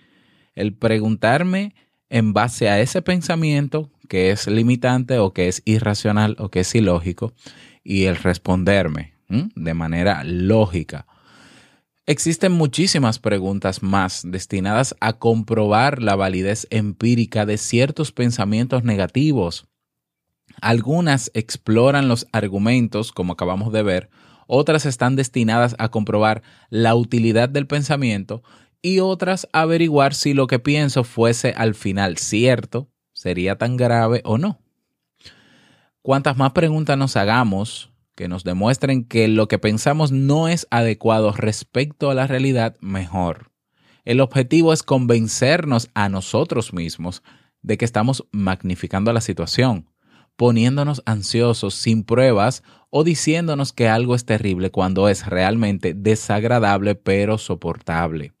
el 0.54 0.74
preguntarme 0.74 1.74
en 2.10 2.32
base 2.32 2.68
a 2.68 2.80
ese 2.80 3.02
pensamiento 3.02 3.90
que 4.08 4.30
es 4.30 4.46
limitante 4.46 5.18
o 5.18 5.32
que 5.32 5.48
es 5.48 5.62
irracional 5.64 6.36
o 6.38 6.50
que 6.50 6.60
es 6.60 6.74
ilógico 6.74 7.32
y 7.82 8.04
el 8.04 8.16
responderme 8.16 9.11
de 9.54 9.74
manera 9.74 10.22
lógica. 10.24 11.06
Existen 12.04 12.52
muchísimas 12.52 13.18
preguntas 13.18 13.82
más 13.82 14.22
destinadas 14.24 14.96
a 15.00 15.14
comprobar 15.14 16.02
la 16.02 16.16
validez 16.16 16.66
empírica 16.70 17.46
de 17.46 17.58
ciertos 17.58 18.10
pensamientos 18.10 18.82
negativos. 18.82 19.68
Algunas 20.60 21.30
exploran 21.34 22.08
los 22.08 22.26
argumentos, 22.32 23.12
como 23.12 23.34
acabamos 23.34 23.72
de 23.72 23.82
ver, 23.82 24.10
otras 24.48 24.84
están 24.84 25.14
destinadas 25.14 25.76
a 25.78 25.90
comprobar 25.90 26.42
la 26.70 26.94
utilidad 26.96 27.48
del 27.48 27.66
pensamiento 27.66 28.42
y 28.82 28.98
otras 28.98 29.48
averiguar 29.52 30.12
si 30.12 30.34
lo 30.34 30.48
que 30.48 30.58
pienso 30.58 31.04
fuese 31.04 31.54
al 31.56 31.74
final 31.74 32.18
cierto, 32.18 32.90
sería 33.12 33.56
tan 33.56 33.76
grave 33.76 34.22
o 34.24 34.38
no. 34.38 34.58
Cuantas 36.02 36.36
más 36.36 36.50
preguntas 36.50 36.98
nos 36.98 37.16
hagamos 37.16 37.91
que 38.14 38.28
nos 38.28 38.44
demuestren 38.44 39.04
que 39.04 39.28
lo 39.28 39.48
que 39.48 39.58
pensamos 39.58 40.12
no 40.12 40.48
es 40.48 40.66
adecuado 40.70 41.32
respecto 41.32 42.10
a 42.10 42.14
la 42.14 42.26
realidad, 42.26 42.76
mejor. 42.80 43.50
El 44.04 44.20
objetivo 44.20 44.72
es 44.72 44.82
convencernos 44.82 45.90
a 45.94 46.08
nosotros 46.08 46.72
mismos 46.72 47.22
de 47.62 47.78
que 47.78 47.84
estamos 47.84 48.26
magnificando 48.32 49.12
la 49.12 49.20
situación, 49.20 49.88
poniéndonos 50.36 51.02
ansiosos 51.06 51.74
sin 51.74 52.04
pruebas 52.04 52.62
o 52.90 53.04
diciéndonos 53.04 53.72
que 53.72 53.88
algo 53.88 54.14
es 54.14 54.24
terrible 54.24 54.70
cuando 54.70 55.08
es 55.08 55.26
realmente 55.26 55.94
desagradable 55.94 56.94
pero 56.94 57.38
soportable. 57.38 58.32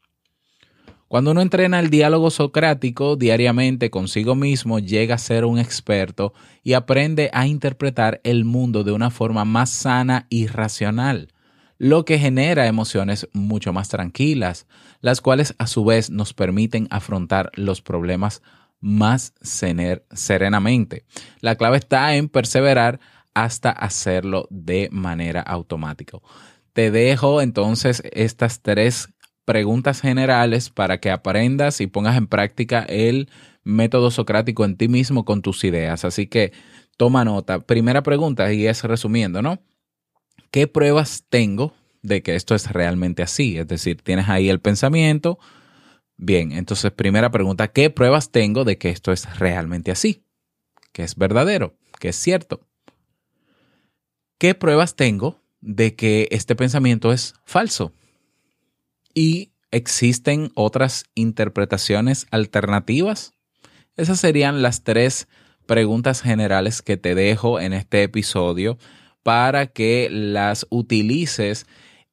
Cuando 1.12 1.32
uno 1.32 1.42
entrena 1.42 1.78
el 1.78 1.90
diálogo 1.90 2.30
socrático 2.30 3.16
diariamente 3.16 3.90
consigo 3.90 4.34
mismo, 4.34 4.78
llega 4.78 5.16
a 5.16 5.18
ser 5.18 5.44
un 5.44 5.58
experto 5.58 6.32
y 6.62 6.72
aprende 6.72 7.28
a 7.34 7.46
interpretar 7.46 8.22
el 8.24 8.46
mundo 8.46 8.82
de 8.82 8.92
una 8.92 9.10
forma 9.10 9.44
más 9.44 9.68
sana 9.68 10.26
y 10.30 10.46
racional, 10.46 11.28
lo 11.76 12.06
que 12.06 12.18
genera 12.18 12.66
emociones 12.66 13.28
mucho 13.34 13.74
más 13.74 13.90
tranquilas, 13.90 14.66
las 15.02 15.20
cuales 15.20 15.54
a 15.58 15.66
su 15.66 15.84
vez 15.84 16.08
nos 16.08 16.32
permiten 16.32 16.88
afrontar 16.90 17.50
los 17.56 17.82
problemas 17.82 18.40
más 18.80 19.34
serenamente. 19.42 21.04
La 21.40 21.56
clave 21.56 21.76
está 21.76 22.14
en 22.16 22.30
perseverar 22.30 23.00
hasta 23.34 23.68
hacerlo 23.68 24.46
de 24.48 24.88
manera 24.90 25.42
automática. 25.42 26.20
Te 26.72 26.90
dejo 26.90 27.42
entonces 27.42 28.02
estas 28.12 28.62
tres 28.62 29.10
preguntas 29.44 30.00
generales 30.00 30.70
para 30.70 30.98
que 30.98 31.10
aprendas 31.10 31.80
y 31.80 31.86
pongas 31.86 32.16
en 32.16 32.26
práctica 32.26 32.82
el 32.82 33.28
método 33.64 34.10
socrático 34.10 34.64
en 34.64 34.76
ti 34.76 34.88
mismo 34.88 35.24
con 35.24 35.42
tus 35.42 35.64
ideas. 35.64 36.04
Así 36.04 36.26
que 36.26 36.52
toma 36.96 37.24
nota. 37.24 37.60
Primera 37.60 38.02
pregunta, 38.02 38.52
y 38.52 38.66
es 38.66 38.84
resumiendo, 38.84 39.42
¿no? 39.42 39.60
¿Qué 40.50 40.66
pruebas 40.66 41.24
tengo 41.28 41.74
de 42.02 42.22
que 42.22 42.34
esto 42.34 42.54
es 42.54 42.70
realmente 42.70 43.22
así? 43.22 43.58
Es 43.58 43.66
decir, 43.66 44.02
tienes 44.02 44.28
ahí 44.28 44.48
el 44.48 44.60
pensamiento. 44.60 45.38
Bien, 46.16 46.52
entonces 46.52 46.90
primera 46.92 47.30
pregunta, 47.30 47.68
¿qué 47.68 47.90
pruebas 47.90 48.30
tengo 48.30 48.64
de 48.64 48.78
que 48.78 48.90
esto 48.90 49.12
es 49.12 49.38
realmente 49.38 49.90
así? 49.90 50.24
Que 50.92 51.02
es 51.02 51.16
verdadero, 51.16 51.74
que 51.98 52.10
es 52.10 52.16
cierto. 52.16 52.68
¿Qué 54.38 54.54
pruebas 54.54 54.94
tengo 54.94 55.40
de 55.60 55.94
que 55.94 56.28
este 56.30 56.54
pensamiento 56.54 57.12
es 57.12 57.34
falso? 57.44 57.94
¿Y 59.14 59.52
existen 59.70 60.50
otras 60.54 61.04
interpretaciones 61.14 62.26
alternativas? 62.30 63.34
Esas 63.96 64.20
serían 64.20 64.62
las 64.62 64.84
tres 64.84 65.28
preguntas 65.66 66.22
generales 66.22 66.82
que 66.82 66.96
te 66.96 67.14
dejo 67.14 67.60
en 67.60 67.72
este 67.72 68.02
episodio 68.02 68.78
para 69.22 69.66
que 69.66 70.08
las 70.10 70.66
utilices 70.70 71.66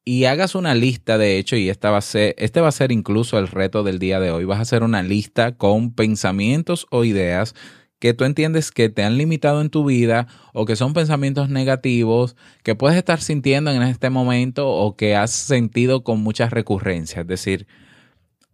y 0.04 0.24
hagas 0.24 0.54
una 0.54 0.74
lista, 0.74 1.18
de 1.18 1.38
hecho, 1.38 1.56
y 1.56 1.68
esta 1.68 1.90
va 1.90 1.98
a 1.98 2.02
ser, 2.02 2.34
este 2.38 2.60
va 2.60 2.68
a 2.68 2.72
ser 2.72 2.90
incluso 2.90 3.38
el 3.38 3.48
reto 3.48 3.82
del 3.82 3.98
día 3.98 4.18
de 4.18 4.30
hoy. 4.30 4.44
Vas 4.44 4.58
a 4.58 4.62
hacer 4.62 4.82
una 4.82 5.02
lista 5.02 5.56
con 5.56 5.94
pensamientos 5.94 6.86
o 6.90 7.04
ideas 7.04 7.54
que 8.00 8.14
tú 8.14 8.24
entiendes 8.24 8.72
que 8.72 8.88
te 8.88 9.04
han 9.04 9.16
limitado 9.16 9.60
en 9.60 9.70
tu 9.70 9.84
vida 9.84 10.26
o 10.52 10.64
que 10.64 10.74
son 10.74 10.94
pensamientos 10.94 11.50
negativos 11.50 12.34
que 12.64 12.74
puedes 12.74 12.96
estar 12.98 13.20
sintiendo 13.20 13.70
en 13.70 13.82
este 13.82 14.10
momento 14.10 14.68
o 14.68 14.96
que 14.96 15.14
has 15.14 15.30
sentido 15.30 16.02
con 16.02 16.20
mucha 16.20 16.48
recurrencia, 16.48 17.20
es 17.20 17.28
decir, 17.28 17.68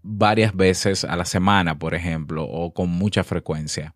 varias 0.02 0.54
veces 0.54 1.04
a 1.04 1.16
la 1.16 1.24
semana, 1.24 1.78
por 1.78 1.94
ejemplo, 1.94 2.44
o 2.44 2.74
con 2.74 2.90
mucha 2.90 3.24
frecuencia. 3.24 3.94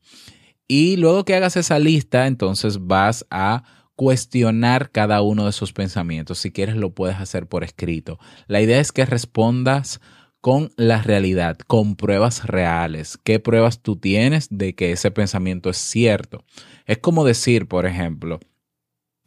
Y 0.67 0.97
luego 0.97 1.25
que 1.25 1.35
hagas 1.35 1.57
esa 1.57 1.81
lista, 1.81 2.29
entonces 2.29 2.87
vas 2.87 3.27
a 3.31 3.65
cuestionar 3.97 4.91
cada 4.93 5.21
uno 5.21 5.47
de 5.47 5.53
sus 5.53 5.73
pensamientos. 5.73 6.39
Si 6.39 6.53
quieres, 6.53 6.77
lo 6.77 6.95
puedes 6.95 7.17
hacer 7.17 7.47
por 7.47 7.65
escrito. 7.65 8.19
La 8.47 8.61
idea 8.61 8.81
es 8.81 8.93
que 8.93 9.05
respondas 9.05 10.01
con 10.41 10.73
la 10.77 11.03
realidad, 11.03 11.59
con 11.59 11.97
pruebas 11.97 12.47
reales. 12.47 13.19
¿Qué 13.23 13.41
pruebas 13.41 13.83
tú 13.83 13.97
tienes 13.97 14.49
de 14.51 14.75
que 14.75 14.93
ese 14.93 15.11
pensamiento 15.11 15.71
es 15.71 15.77
cierto? 15.77 16.45
Es 16.87 16.99
como 16.99 17.25
decir, 17.25 17.69
por 17.69 17.87
ejemplo, 17.87 18.41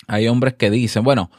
hay 0.07 0.27
hombres 0.27 0.55
que 0.55 0.71
dicen, 0.71 1.03
bueno, 1.03 1.29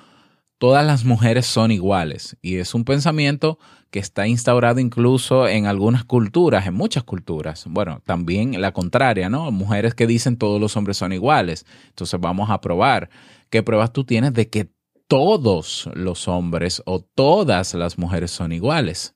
todas 0.59 0.87
las 0.87 1.05
mujeres 1.05 1.47
son 1.47 1.71
iguales. 1.71 2.37
Y 2.41 2.57
es 2.57 2.75
un 2.75 2.85
pensamiento 2.85 3.59
que 3.91 3.99
está 3.99 4.27
instaurado 4.27 4.81
incluso 4.81 5.49
en 5.49 5.67
algunas 5.67 6.05
culturas, 6.05 6.67
en 6.67 6.75
muchas 6.75 7.05
culturas. 7.05 7.65
Bueno, 7.69 8.01
también 8.05 8.61
la 8.61 8.73
contraria, 8.73 9.29
¿no? 9.29 9.51
Mujeres 9.51 9.95
que 9.95 10.07
dicen 10.07 10.37
todos 10.37 10.61
los 10.61 10.77
hombres 10.77 10.97
son 10.97 11.13
iguales. 11.13 11.67
Entonces 11.89 12.19
vamos 12.21 12.51
a 12.51 12.61
probar 12.61 13.11
qué 13.51 13.63
pruebas 13.63 13.93
tú 13.93 14.05
tienes 14.05 14.33
de 14.35 14.49
que 14.49 14.71
todos 15.07 15.89
los 15.95 16.29
hombres 16.29 16.83
o 16.87 17.01
todas 17.01 17.75
las 17.75 17.99
mujeres 17.99 18.31
son 18.31 18.53
iguales. 18.53 19.14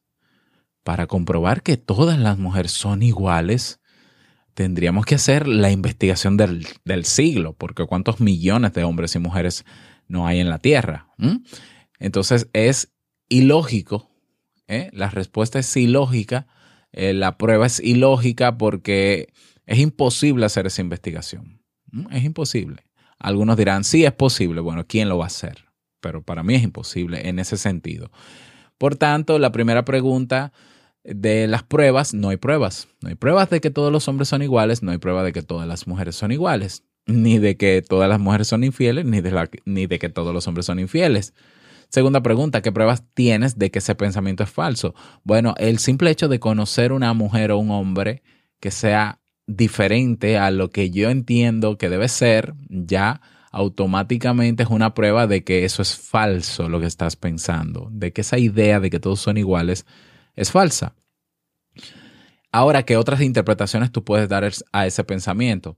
Para 0.85 1.07
comprobar 1.07 1.63
que 1.63 1.77
todas 1.77 2.19
las 2.19 2.39
mujeres 2.39 2.73
son 2.73 3.03
iguales, 3.03 3.81
tendríamos 4.55 5.07
que 5.07 5.15
hacer 5.15 5.47
la 5.47 5.71
investigación 5.71 6.37
del, 6.37 6.67
siglo, 7.05 7.53
porque 7.53 7.87
cuántos 7.87 8.21
millones 8.21 8.73
de 8.73 8.85
hombres 8.85 9.15
y 9.15 9.19
mujeres 9.19 9.65
no 10.09 10.27
hay 10.27 10.41
en 10.41 10.49
la 10.49 10.59
Tierra. 10.59 11.09
Entonces 11.99 12.49
es 12.53 12.93
ilógico, 13.29 14.11
¿eh? 14.67 14.91
la 14.93 15.11
respuesta 15.11 15.59
es 15.59 15.77
ilógica, 15.77 16.47
eh, 16.93 17.13
la 17.13 17.39
prueba 17.39 17.67
es 17.67 17.81
ilógica 17.81 18.59
porque 18.59 19.33
es 19.67 19.79
imposible 19.79 20.47
hacer 20.47 20.67
esa 20.67 20.81
investigación. 20.81 21.63
Es 22.11 22.25
imposible. 22.25 22.83
Algunos 23.19 23.57
dirán, 23.57 23.85
sí 23.85 24.05
es 24.05 24.13
posible. 24.13 24.61
Bueno, 24.61 24.87
¿quién 24.87 25.09
lo 25.09 25.19
va 25.19 25.25
a 25.25 25.29
hacer? 25.29 25.67
Pero 26.01 26.23
para 26.23 26.43
mí 26.43 26.55
es 26.55 26.63
imposible 26.63 27.29
en 27.29 27.39
ese 27.39 27.57
sentido. 27.57 28.11
Por 28.79 28.97
tanto, 28.97 29.39
la 29.39 29.53
primera 29.53 29.85
pregunta 29.85 30.53
de 31.05 31.47
las 31.47 31.63
pruebas, 31.63 32.15
no 32.15 32.31
hay 32.31 32.37
pruebas. 32.37 32.89
No 33.03 33.09
hay 33.09 33.15
pruebas 33.15 33.51
de 33.51 33.61
que 33.61 33.71
todos 33.71 33.93
los 33.93 34.09
hombres 34.09 34.29
son 34.29 34.43
iguales, 34.43 34.83
no 34.83 34.93
hay 34.93 34.99
prueba 34.99 35.23
de 35.23 35.33
que 35.33 35.43
todas 35.43 35.69
las 35.69 35.87
mujeres 35.87 36.17
son 36.17 36.33
iguales 36.33 36.85
ni 37.09 37.39
de 37.39 37.57
que 37.57 37.83
todas 37.83 38.09
las 38.09 38.21
mujeres 38.21 38.47
son 38.47 38.63
infieles, 38.63 39.05
ni 39.07 39.21
de, 39.21 39.49
ni 39.65 39.87
de 39.87 39.99
que 39.99 40.11
todos 40.11 40.33
los 40.33 40.47
hombres 40.47 40.67
son 40.67 40.79
infieles. 40.79 41.35
Segunda 41.89 42.23
pregunta, 42.23 42.61
¿qué 42.61 42.71
pruebas 42.71 43.03
tienes 43.15 43.59
de 43.59 43.71
que 43.71 43.79
ese 43.79 43.95
pensamiento 43.95 44.45
es 44.45 44.51
falso? 44.51 44.95
Bueno, 45.25 45.55
el 45.57 45.79
simple 45.79 46.11
hecho 46.11 46.29
de 46.29 46.39
conocer 46.39 46.93
una 46.93 47.15
mujer 47.15 47.51
o 47.51 47.59
un 47.59 47.71
hombre 47.71 48.23
que 48.61 48.71
sea 48.71 49.21
diferente 49.47 50.37
a 50.37 50.51
lo 50.51 50.69
que 50.69 50.91
yo 50.91 51.09
entiendo 51.09 51.79
que 51.79 51.89
debe 51.89 52.09
ser, 52.09 52.55
ya 52.69 53.23
automáticamente 53.59 54.63
es 54.63 54.69
una 54.71 54.95
prueba 54.95 55.27
de 55.27 55.43
que 55.43 55.65
eso 55.65 55.83
es 55.83 55.97
falso 55.97 56.69
lo 56.69 56.79
que 56.79 56.87
estás 56.87 57.17
pensando, 57.17 57.89
de 57.91 58.13
que 58.13 58.21
esa 58.21 58.39
idea 58.39 58.79
de 58.79 58.89
que 58.89 59.01
todos 59.01 59.21
son 59.21 59.37
iguales 59.37 59.85
es 60.37 60.53
falsa. 60.53 60.95
Ahora, 62.53 62.85
¿qué 62.85 62.97
otras 62.97 63.21
interpretaciones 63.21 63.93
tú 63.93 64.05
puedes 64.05 64.29
dar 64.29 64.49
a 64.73 64.87
ese 64.87 65.05
pensamiento? 65.05 65.77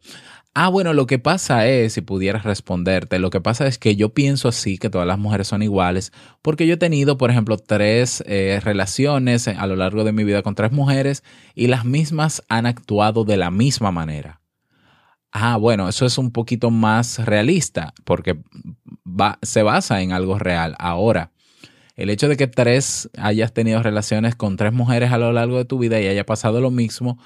Ah, 0.55 0.69
bueno, 0.69 0.93
lo 0.93 1.07
que 1.07 1.19
pasa 1.19 1.67
es, 1.67 1.95
si 1.95 2.01
pudieras 2.01 2.45
responderte, 2.45 3.19
lo 3.19 3.31
que 3.31 3.41
pasa 3.41 3.67
es 3.67 3.79
que 3.79 3.97
yo 3.97 4.13
pienso 4.13 4.49
así, 4.49 4.79
que 4.79 4.91
todas 4.91 5.07
las 5.07 5.19
mujeres 5.19 5.49
son 5.49 5.63
iguales, 5.63 6.13
porque 6.43 6.67
yo 6.67 6.75
he 6.75 6.77
tenido, 6.77 7.17
por 7.17 7.31
ejemplo, 7.31 7.57
tres 7.57 8.23
eh, 8.27 8.61
relaciones 8.63 9.49
a 9.49 9.67
lo 9.67 9.77
largo 9.77 10.05
de 10.05 10.13
mi 10.13 10.23
vida 10.25 10.43
con 10.43 10.55
tres 10.55 10.71
mujeres 10.71 11.25
y 11.55 11.69
las 11.69 11.85
mismas 11.85 12.43
han 12.49 12.67
actuado 12.67 13.25
de 13.25 13.37
la 13.37 13.51
misma 13.51 13.91
manera. 13.91 14.40
Ah, 15.33 15.57
bueno, 15.57 15.89
eso 15.89 16.07
es 16.07 16.19
un 16.19 16.33
poquito 16.33 16.71
más 16.71 17.25
realista, 17.25 17.95
porque 18.05 18.41
se 19.43 19.63
basa 19.63 20.03
en 20.03 20.13
algo 20.13 20.39
real. 20.39 20.75
Ahora, 20.79 21.33
el 21.97 22.11
hecho 22.11 22.29
de 22.29 22.37
que 22.37 22.47
tres 22.47 23.11
hayas 23.17 23.53
tenido 23.53 23.83
relaciones 23.83 24.35
con 24.35 24.57
tres 24.57 24.73
mujeres 24.73 25.13
a 25.13 25.19
lo 25.19 25.33
largo 25.33 25.59
de 25.59 25.65
tu 25.65 25.79
vida 25.79 26.01
y 26.01 26.09
haya 26.09 26.27
pasado 26.27 26.61
lo 26.61 26.71
mismo, 26.71 27.19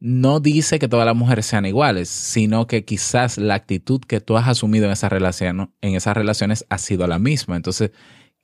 no 0.00 0.40
dice 0.40 0.78
que 0.78 0.88
todas 0.88 1.06
las 1.06 1.16
mujeres 1.16 1.46
sean 1.46 1.66
iguales, 1.66 2.08
sino 2.08 2.66
que 2.66 2.84
quizás 2.84 3.38
la 3.38 3.54
actitud 3.54 4.00
que 4.00 4.20
tú 4.20 4.36
has 4.36 4.48
asumido 4.48 4.86
en, 4.86 4.92
en 5.80 5.94
esas 5.94 6.16
relaciones 6.16 6.64
ha 6.68 6.78
sido 6.78 7.06
la 7.06 7.18
misma. 7.18 7.56
Entonces, 7.56 7.90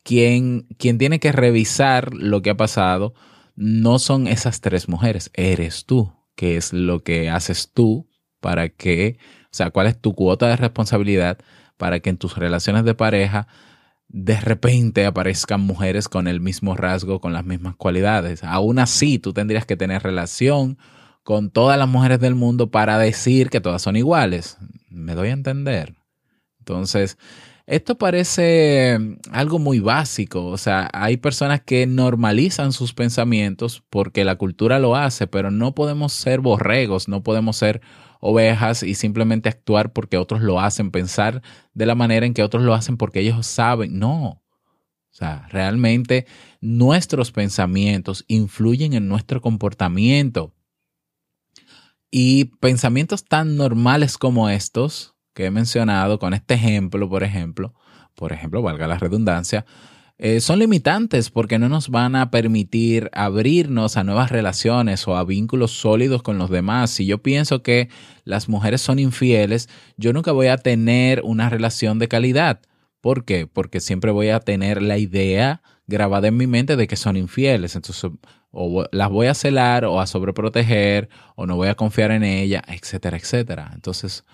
quien 0.02 0.66
tiene 0.78 1.18
que 1.18 1.32
revisar 1.32 2.12
lo 2.14 2.42
que 2.42 2.50
ha 2.50 2.56
pasado 2.56 3.14
no 3.56 3.98
son 3.98 4.26
esas 4.26 4.60
tres 4.60 4.88
mujeres, 4.88 5.30
eres 5.32 5.86
tú, 5.86 6.12
que 6.34 6.56
es 6.56 6.72
lo 6.72 7.02
que 7.02 7.30
haces 7.30 7.70
tú 7.72 8.08
para 8.44 8.68
que, 8.68 9.16
o 9.44 9.48
sea, 9.52 9.70
cuál 9.70 9.86
es 9.86 9.98
tu 9.98 10.14
cuota 10.14 10.46
de 10.48 10.56
responsabilidad 10.56 11.38
para 11.78 12.00
que 12.00 12.10
en 12.10 12.18
tus 12.18 12.36
relaciones 12.36 12.84
de 12.84 12.94
pareja 12.94 13.48
de 14.08 14.38
repente 14.38 15.06
aparezcan 15.06 15.62
mujeres 15.62 16.10
con 16.10 16.28
el 16.28 16.42
mismo 16.42 16.76
rasgo, 16.76 17.22
con 17.22 17.32
las 17.32 17.46
mismas 17.46 17.74
cualidades. 17.76 18.44
Aún 18.44 18.80
así, 18.80 19.18
tú 19.18 19.32
tendrías 19.32 19.64
que 19.64 19.78
tener 19.78 20.02
relación 20.02 20.76
con 21.22 21.48
todas 21.48 21.78
las 21.78 21.88
mujeres 21.88 22.20
del 22.20 22.34
mundo 22.34 22.70
para 22.70 22.98
decir 22.98 23.48
que 23.48 23.62
todas 23.62 23.80
son 23.80 23.96
iguales. 23.96 24.58
Me 24.90 25.14
doy 25.14 25.30
a 25.30 25.32
entender. 25.32 25.94
Entonces, 26.58 27.16
esto 27.64 27.96
parece 27.96 28.98
algo 29.32 29.58
muy 29.58 29.80
básico. 29.80 30.48
O 30.48 30.58
sea, 30.58 30.90
hay 30.92 31.16
personas 31.16 31.62
que 31.62 31.86
normalizan 31.86 32.72
sus 32.72 32.92
pensamientos 32.92 33.82
porque 33.88 34.22
la 34.22 34.36
cultura 34.36 34.78
lo 34.80 34.96
hace, 34.96 35.26
pero 35.26 35.50
no 35.50 35.74
podemos 35.74 36.12
ser 36.12 36.40
borregos, 36.40 37.08
no 37.08 37.22
podemos 37.22 37.56
ser 37.56 37.80
ovejas 38.26 38.82
y 38.82 38.94
simplemente 38.94 39.50
actuar 39.50 39.92
porque 39.92 40.16
otros 40.16 40.40
lo 40.40 40.58
hacen, 40.58 40.90
pensar 40.90 41.42
de 41.74 41.84
la 41.84 41.94
manera 41.94 42.24
en 42.24 42.32
que 42.32 42.42
otros 42.42 42.62
lo 42.62 42.72
hacen 42.72 42.96
porque 42.96 43.20
ellos 43.20 43.46
saben. 43.46 43.98
No. 43.98 44.22
O 44.24 45.16
sea, 45.16 45.46
realmente 45.50 46.26
nuestros 46.62 47.32
pensamientos 47.32 48.24
influyen 48.26 48.94
en 48.94 49.08
nuestro 49.08 49.42
comportamiento. 49.42 50.54
Y 52.10 52.46
pensamientos 52.60 53.26
tan 53.26 53.56
normales 53.58 54.16
como 54.16 54.48
estos 54.48 55.14
que 55.34 55.44
he 55.44 55.50
mencionado 55.50 56.18
con 56.18 56.32
este 56.32 56.54
ejemplo, 56.54 57.10
por 57.10 57.24
ejemplo, 57.24 57.74
por 58.14 58.32
ejemplo, 58.32 58.62
valga 58.62 58.86
la 58.86 58.98
redundancia, 58.98 59.66
eh, 60.18 60.40
son 60.40 60.60
limitantes 60.60 61.30
porque 61.30 61.58
no 61.58 61.68
nos 61.68 61.88
van 61.88 62.14
a 62.14 62.30
permitir 62.30 63.10
abrirnos 63.12 63.96
a 63.96 64.04
nuevas 64.04 64.30
relaciones 64.30 65.08
o 65.08 65.16
a 65.16 65.24
vínculos 65.24 65.72
sólidos 65.72 66.22
con 66.22 66.38
los 66.38 66.50
demás. 66.50 66.90
Si 66.90 67.04
yo 67.04 67.18
pienso 67.18 67.62
que 67.62 67.88
las 68.24 68.48
mujeres 68.48 68.80
son 68.80 69.00
infieles, 69.00 69.68
yo 69.96 70.12
nunca 70.12 70.30
voy 70.30 70.46
a 70.46 70.56
tener 70.56 71.22
una 71.24 71.50
relación 71.50 71.98
de 71.98 72.08
calidad. 72.08 72.60
¿Por 73.00 73.24
qué? 73.24 73.48
Porque 73.48 73.80
siempre 73.80 74.12
voy 74.12 74.28
a 74.28 74.40
tener 74.40 74.82
la 74.82 74.98
idea 74.98 75.62
grabada 75.86 76.28
en 76.28 76.36
mi 76.36 76.46
mente 76.46 76.76
de 76.76 76.86
que 76.86 76.96
son 76.96 77.16
infieles. 77.16 77.74
Entonces, 77.74 78.10
o 78.52 78.86
las 78.92 79.10
voy 79.10 79.26
a 79.26 79.34
celar 79.34 79.84
o 79.84 80.00
a 80.00 80.06
sobreproteger 80.06 81.08
o 81.34 81.44
no 81.44 81.56
voy 81.56 81.68
a 81.68 81.74
confiar 81.74 82.12
en 82.12 82.22
ella, 82.22 82.62
etcétera, 82.68 83.16
etcétera. 83.16 83.72
Entonces, 83.74 84.24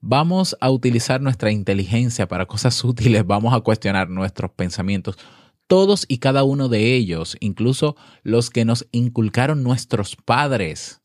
vamos 0.00 0.56
a 0.60 0.70
utilizar 0.70 1.20
nuestra 1.20 1.50
inteligencia 1.50 2.28
para 2.28 2.46
cosas 2.46 2.82
útiles, 2.84 3.26
vamos 3.26 3.54
a 3.54 3.60
cuestionar 3.60 4.08
nuestros 4.08 4.50
pensamientos, 4.52 5.18
todos 5.66 6.06
y 6.08 6.18
cada 6.18 6.44
uno 6.44 6.68
de 6.68 6.94
ellos, 6.94 7.36
incluso 7.40 7.96
los 8.22 8.50
que 8.50 8.64
nos 8.64 8.86
inculcaron 8.90 9.62
nuestros 9.62 10.16
padres, 10.16 11.00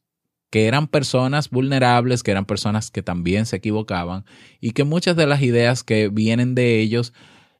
que 0.49 0.67
eran 0.67 0.87
personas 0.87 1.49
vulnerables, 1.49 2.23
que 2.23 2.31
eran 2.31 2.45
personas 2.45 2.91
que 2.91 3.01
también 3.01 3.45
se 3.45 3.57
equivocaban 3.57 4.23
y 4.61 4.71
que 4.71 4.83
muchas 4.83 5.15
de 5.15 5.27
las 5.27 5.41
ideas 5.41 5.83
que 5.83 6.09
vienen 6.09 6.55
de 6.55 6.79
ellos 6.79 7.11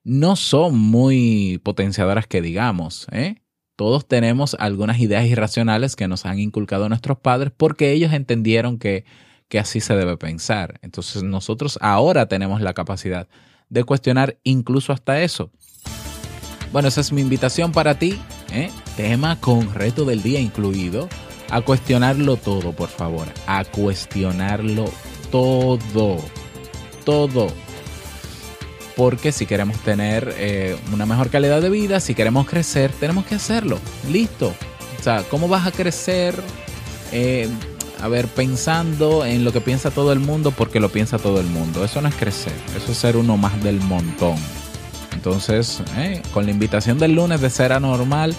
no 0.03 0.35
son 0.35 0.77
muy 0.77 1.59
potenciadoras 1.63 2.27
que 2.27 2.41
digamos, 2.41 3.07
¿eh? 3.11 3.37
Todos 3.75 4.07
tenemos 4.07 4.55
algunas 4.59 4.99
ideas 4.99 5.25
irracionales 5.25 5.95
que 5.95 6.07
nos 6.07 6.27
han 6.27 6.37
inculcado 6.37 6.87
nuestros 6.87 7.17
padres 7.17 7.51
porque 7.57 7.91
ellos 7.91 8.13
entendieron 8.13 8.77
que, 8.77 9.03
que 9.53 9.59
así 9.59 9.81
se 9.81 9.95
debe 9.95 10.17
pensar. 10.17 10.79
Entonces 10.81 11.21
nosotros 11.21 11.77
ahora 11.79 12.25
tenemos 12.25 12.59
la 12.59 12.73
capacidad 12.73 13.27
de 13.69 13.83
cuestionar 13.83 14.39
incluso 14.41 14.91
hasta 14.91 15.21
eso. 15.21 15.51
Bueno, 16.71 16.87
esa 16.87 17.01
es 17.01 17.11
mi 17.11 17.21
invitación 17.21 17.71
para 17.71 17.99
ti. 17.99 18.19
¿eh? 18.51 18.71
Tema 18.97 19.39
con 19.39 19.71
reto 19.75 20.05
del 20.05 20.23
día 20.23 20.39
incluido. 20.39 21.07
A 21.51 21.61
cuestionarlo 21.61 22.35
todo, 22.35 22.71
por 22.71 22.89
favor. 22.89 23.27
A 23.45 23.63
cuestionarlo 23.63 24.85
todo. 25.29 26.17
Todo 27.05 27.45
porque 28.95 29.31
si 29.31 29.45
queremos 29.45 29.77
tener 29.79 30.33
eh, 30.37 30.77
una 30.91 31.05
mejor 31.05 31.29
calidad 31.29 31.61
de 31.61 31.69
vida, 31.69 31.99
si 31.99 32.15
queremos 32.15 32.47
crecer, 32.47 32.91
tenemos 32.99 33.25
que 33.25 33.35
hacerlo. 33.35 33.77
Listo. 34.09 34.55
O 34.99 35.03
sea, 35.03 35.23
¿cómo 35.29 35.47
vas 35.47 35.67
a 35.67 35.71
crecer? 35.71 36.35
Eh, 37.11 37.49
a 38.03 38.09
ver, 38.09 38.27
pensando 38.27 39.25
en 39.25 39.45
lo 39.45 39.53
que 39.53 39.61
piensa 39.61 39.89
todo 39.89 40.11
el 40.11 40.19
mundo 40.19 40.51
porque 40.51 40.81
lo 40.81 40.89
piensa 40.89 41.17
todo 41.17 41.39
el 41.39 41.47
mundo. 41.47 41.85
Eso 41.85 42.01
no 42.01 42.09
es 42.09 42.15
crecer, 42.15 42.51
eso 42.75 42.91
es 42.91 42.97
ser 42.97 43.15
uno 43.15 43.37
más 43.37 43.63
del 43.63 43.79
montón. 43.79 44.35
Entonces, 45.13 45.81
eh, 45.95 46.21
con 46.33 46.43
la 46.43 46.51
invitación 46.51 46.99
del 46.99 47.13
lunes 47.13 47.39
de 47.39 47.49
ser 47.49 47.71
anormal, 47.71 48.35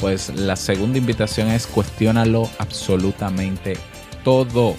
pues 0.00 0.34
la 0.34 0.54
segunda 0.54 0.98
invitación 0.98 1.48
es 1.48 1.66
cuestionarlo 1.66 2.50
absolutamente 2.58 3.78
todo. 4.22 4.76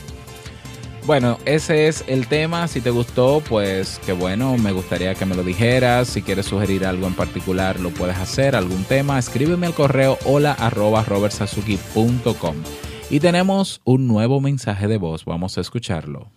Bueno, 1.07 1.39
ese 1.45 1.87
es 1.87 2.03
el 2.05 2.27
tema. 2.27 2.67
Si 2.67 2.79
te 2.79 2.91
gustó, 2.91 3.41
pues 3.49 3.99
qué 4.05 4.13
bueno. 4.13 4.55
Me 4.59 4.71
gustaría 4.71 5.15
que 5.15 5.25
me 5.25 5.33
lo 5.33 5.41
dijeras. 5.43 6.09
Si 6.09 6.21
quieres 6.21 6.45
sugerir 6.45 6.85
algo 6.85 7.07
en 7.07 7.15
particular, 7.15 7.79
lo 7.79 7.89
puedes 7.89 8.17
hacer. 8.17 8.55
Algún 8.55 8.83
tema, 8.83 9.17
escríbeme 9.17 9.65
al 9.65 9.73
correo 9.73 10.19
hola 10.25 10.51
arroba. 10.51 11.03
Y 13.09 13.21
tenemos 13.21 13.79
un 13.85 14.05
nuevo 14.05 14.41
mensaje 14.41 14.89
de 14.89 14.97
voz. 14.97 15.23
Vamos 15.23 15.57
a 15.57 15.61
escucharlo. 15.61 16.29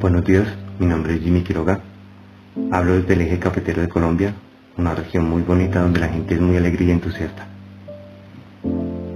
Buenos 0.00 0.26
días, 0.26 0.46
mi 0.78 0.84
nombre 0.84 1.14
es 1.14 1.22
Jimmy 1.22 1.42
Quiroga. 1.42 1.80
Hablo 2.70 3.00
desde 3.00 3.14
el 3.14 3.22
eje 3.22 3.38
cafetero 3.38 3.80
de 3.80 3.88
Colombia, 3.88 4.34
una 4.76 4.94
región 4.94 5.30
muy 5.30 5.40
bonita 5.40 5.80
donde 5.80 6.00
la 6.00 6.08
gente 6.08 6.34
es 6.34 6.40
muy 6.42 6.58
alegre 6.58 6.84
y 6.84 6.90
entusiasta. 6.90 7.46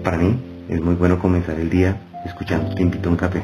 Para 0.03 0.17
mí, 0.17 0.39
es 0.71 0.81
muy 0.81 0.95
bueno 0.95 1.19
comenzar 1.19 1.61
el 1.61 1.69
día 1.69 2.01
escuchando 2.25 2.75
Te 2.75 2.83
invito 2.83 3.11
a 3.11 3.13
un 3.13 3.19
café. 3.19 3.43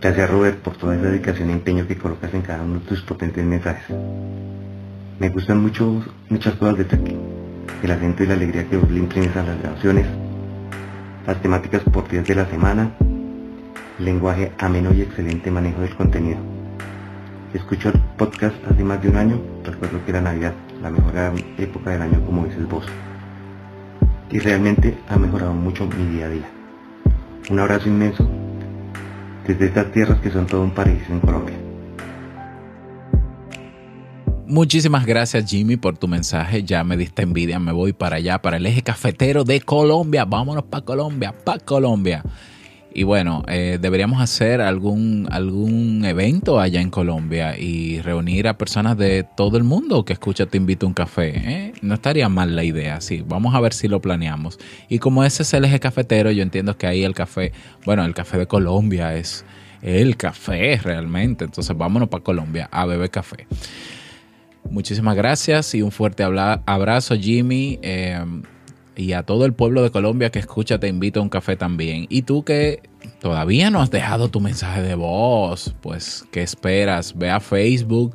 Gracias 0.00 0.28
Robert 0.28 0.58
por 0.58 0.76
toda 0.76 0.96
esa 0.96 1.04
dedicación 1.04 1.50
y 1.50 1.52
empeño 1.52 1.86
que 1.86 1.96
colocas 1.96 2.34
en 2.34 2.42
cada 2.42 2.64
uno 2.64 2.80
de 2.80 2.86
tus 2.86 3.00
potentes 3.02 3.44
mensajes. 3.44 3.96
Me 5.20 5.28
gustan 5.28 5.62
mucho, 5.62 6.04
muchas 6.28 6.54
cosas 6.56 6.78
de 6.78 6.96
aquí. 6.96 7.16
El 7.82 7.90
acento 7.90 8.22
y 8.22 8.26
la 8.26 8.34
alegría 8.34 8.68
que 8.68 8.76
vos 8.76 8.90
le 8.90 8.98
imprimes 8.98 9.36
a 9.36 9.42
las 9.42 9.60
grabaciones, 9.60 10.06
las 11.26 11.40
temáticas 11.40 11.82
por 11.84 12.08
días 12.08 12.26
de 12.26 12.34
la 12.34 12.46
semana, 12.46 12.90
lenguaje 13.98 14.52
ameno 14.58 14.92
y 14.92 15.02
excelente 15.02 15.50
manejo 15.50 15.80
del 15.80 15.94
contenido. 15.94 16.38
Escucho 17.52 17.90
el 17.90 18.00
podcast 18.16 18.56
hace 18.70 18.84
más 18.84 19.00
de 19.02 19.08
un 19.08 19.16
año, 19.16 19.40
recuerdo 19.64 20.04
que 20.04 20.10
era 20.10 20.20
Navidad, 20.20 20.54
la 20.82 20.90
mejor 20.90 21.14
época 21.58 21.90
del 21.90 22.02
año 22.02 22.24
como 22.26 22.46
dices 22.46 22.68
vos 22.68 22.84
y 24.34 24.40
realmente 24.40 24.98
ha 25.08 25.16
mejorado 25.16 25.54
mucho 25.54 25.86
mi 25.86 26.06
día 26.06 26.26
a 26.26 26.28
día. 26.28 26.48
Un 27.50 27.60
abrazo 27.60 27.88
inmenso 27.88 28.28
desde 29.46 29.66
estas 29.66 29.92
tierras 29.92 30.18
que 30.20 30.30
son 30.30 30.46
todo 30.46 30.62
un 30.62 30.72
paraíso 30.72 31.12
en 31.12 31.20
Colombia. 31.20 31.63
Muchísimas 34.46 35.06
gracias 35.06 35.50
Jimmy 35.50 35.76
por 35.78 35.96
tu 35.96 36.06
mensaje, 36.06 36.62
ya 36.62 36.84
me 36.84 36.98
diste 36.98 37.22
envidia, 37.22 37.58
me 37.58 37.72
voy 37.72 37.94
para 37.94 38.16
allá, 38.16 38.42
para 38.42 38.58
el 38.58 38.66
eje 38.66 38.82
cafetero 38.82 39.42
de 39.42 39.62
Colombia, 39.62 40.26
vámonos 40.26 40.64
para 40.64 40.84
Colombia, 40.84 41.32
para 41.32 41.58
Colombia. 41.60 42.22
Y 42.96 43.02
bueno, 43.02 43.42
eh, 43.48 43.78
deberíamos 43.80 44.20
hacer 44.20 44.60
algún, 44.60 45.26
algún 45.32 46.04
evento 46.04 46.60
allá 46.60 46.80
en 46.80 46.90
Colombia 46.90 47.58
y 47.58 48.00
reunir 48.02 48.46
a 48.46 48.56
personas 48.56 48.96
de 48.96 49.26
todo 49.36 49.56
el 49.56 49.64
mundo 49.64 50.04
que 50.04 50.12
escucha 50.12 50.46
Te 50.46 50.58
invito 50.58 50.86
a 50.86 50.88
un 50.88 50.94
café. 50.94 51.32
¿eh? 51.34 51.72
No 51.82 51.94
estaría 51.94 52.28
mal 52.28 52.54
la 52.54 52.62
idea, 52.62 53.00
sí. 53.00 53.24
Vamos 53.26 53.56
a 53.56 53.60
ver 53.60 53.72
si 53.72 53.88
lo 53.88 54.00
planeamos. 54.00 54.60
Y 54.88 55.00
como 55.00 55.24
ese 55.24 55.42
es 55.42 55.52
el 55.54 55.64
eje 55.64 55.80
cafetero, 55.80 56.30
yo 56.30 56.44
entiendo 56.44 56.78
que 56.78 56.86
ahí 56.86 57.02
el 57.02 57.14
café, 57.14 57.50
bueno, 57.84 58.04
el 58.04 58.14
café 58.14 58.38
de 58.38 58.46
Colombia 58.46 59.16
es 59.16 59.44
el 59.82 60.16
café 60.16 60.78
realmente. 60.80 61.44
Entonces 61.46 61.76
vámonos 61.76 62.08
para 62.08 62.22
Colombia 62.22 62.68
a 62.70 62.86
beber 62.86 63.10
café. 63.10 63.48
Muchísimas 64.70 65.16
gracias 65.16 65.74
y 65.74 65.82
un 65.82 65.90
fuerte 65.90 66.22
abrazo, 66.22 67.14
Jimmy. 67.16 67.78
Eh, 67.82 68.24
y 68.96 69.12
a 69.12 69.22
todo 69.22 69.44
el 69.44 69.52
pueblo 69.54 69.82
de 69.82 69.90
Colombia 69.90 70.30
que 70.30 70.38
escucha, 70.38 70.78
te 70.78 70.88
invito 70.88 71.20
a 71.20 71.22
un 71.22 71.28
café 71.28 71.56
también. 71.56 72.06
Y 72.08 72.22
tú 72.22 72.44
que 72.44 72.82
todavía 73.20 73.70
no 73.70 73.80
has 73.80 73.90
dejado 73.90 74.28
tu 74.28 74.40
mensaje 74.40 74.82
de 74.82 74.94
voz, 74.94 75.74
pues, 75.80 76.24
¿qué 76.30 76.42
esperas? 76.42 77.16
Ve 77.16 77.30
a 77.30 77.40
Facebook, 77.40 78.14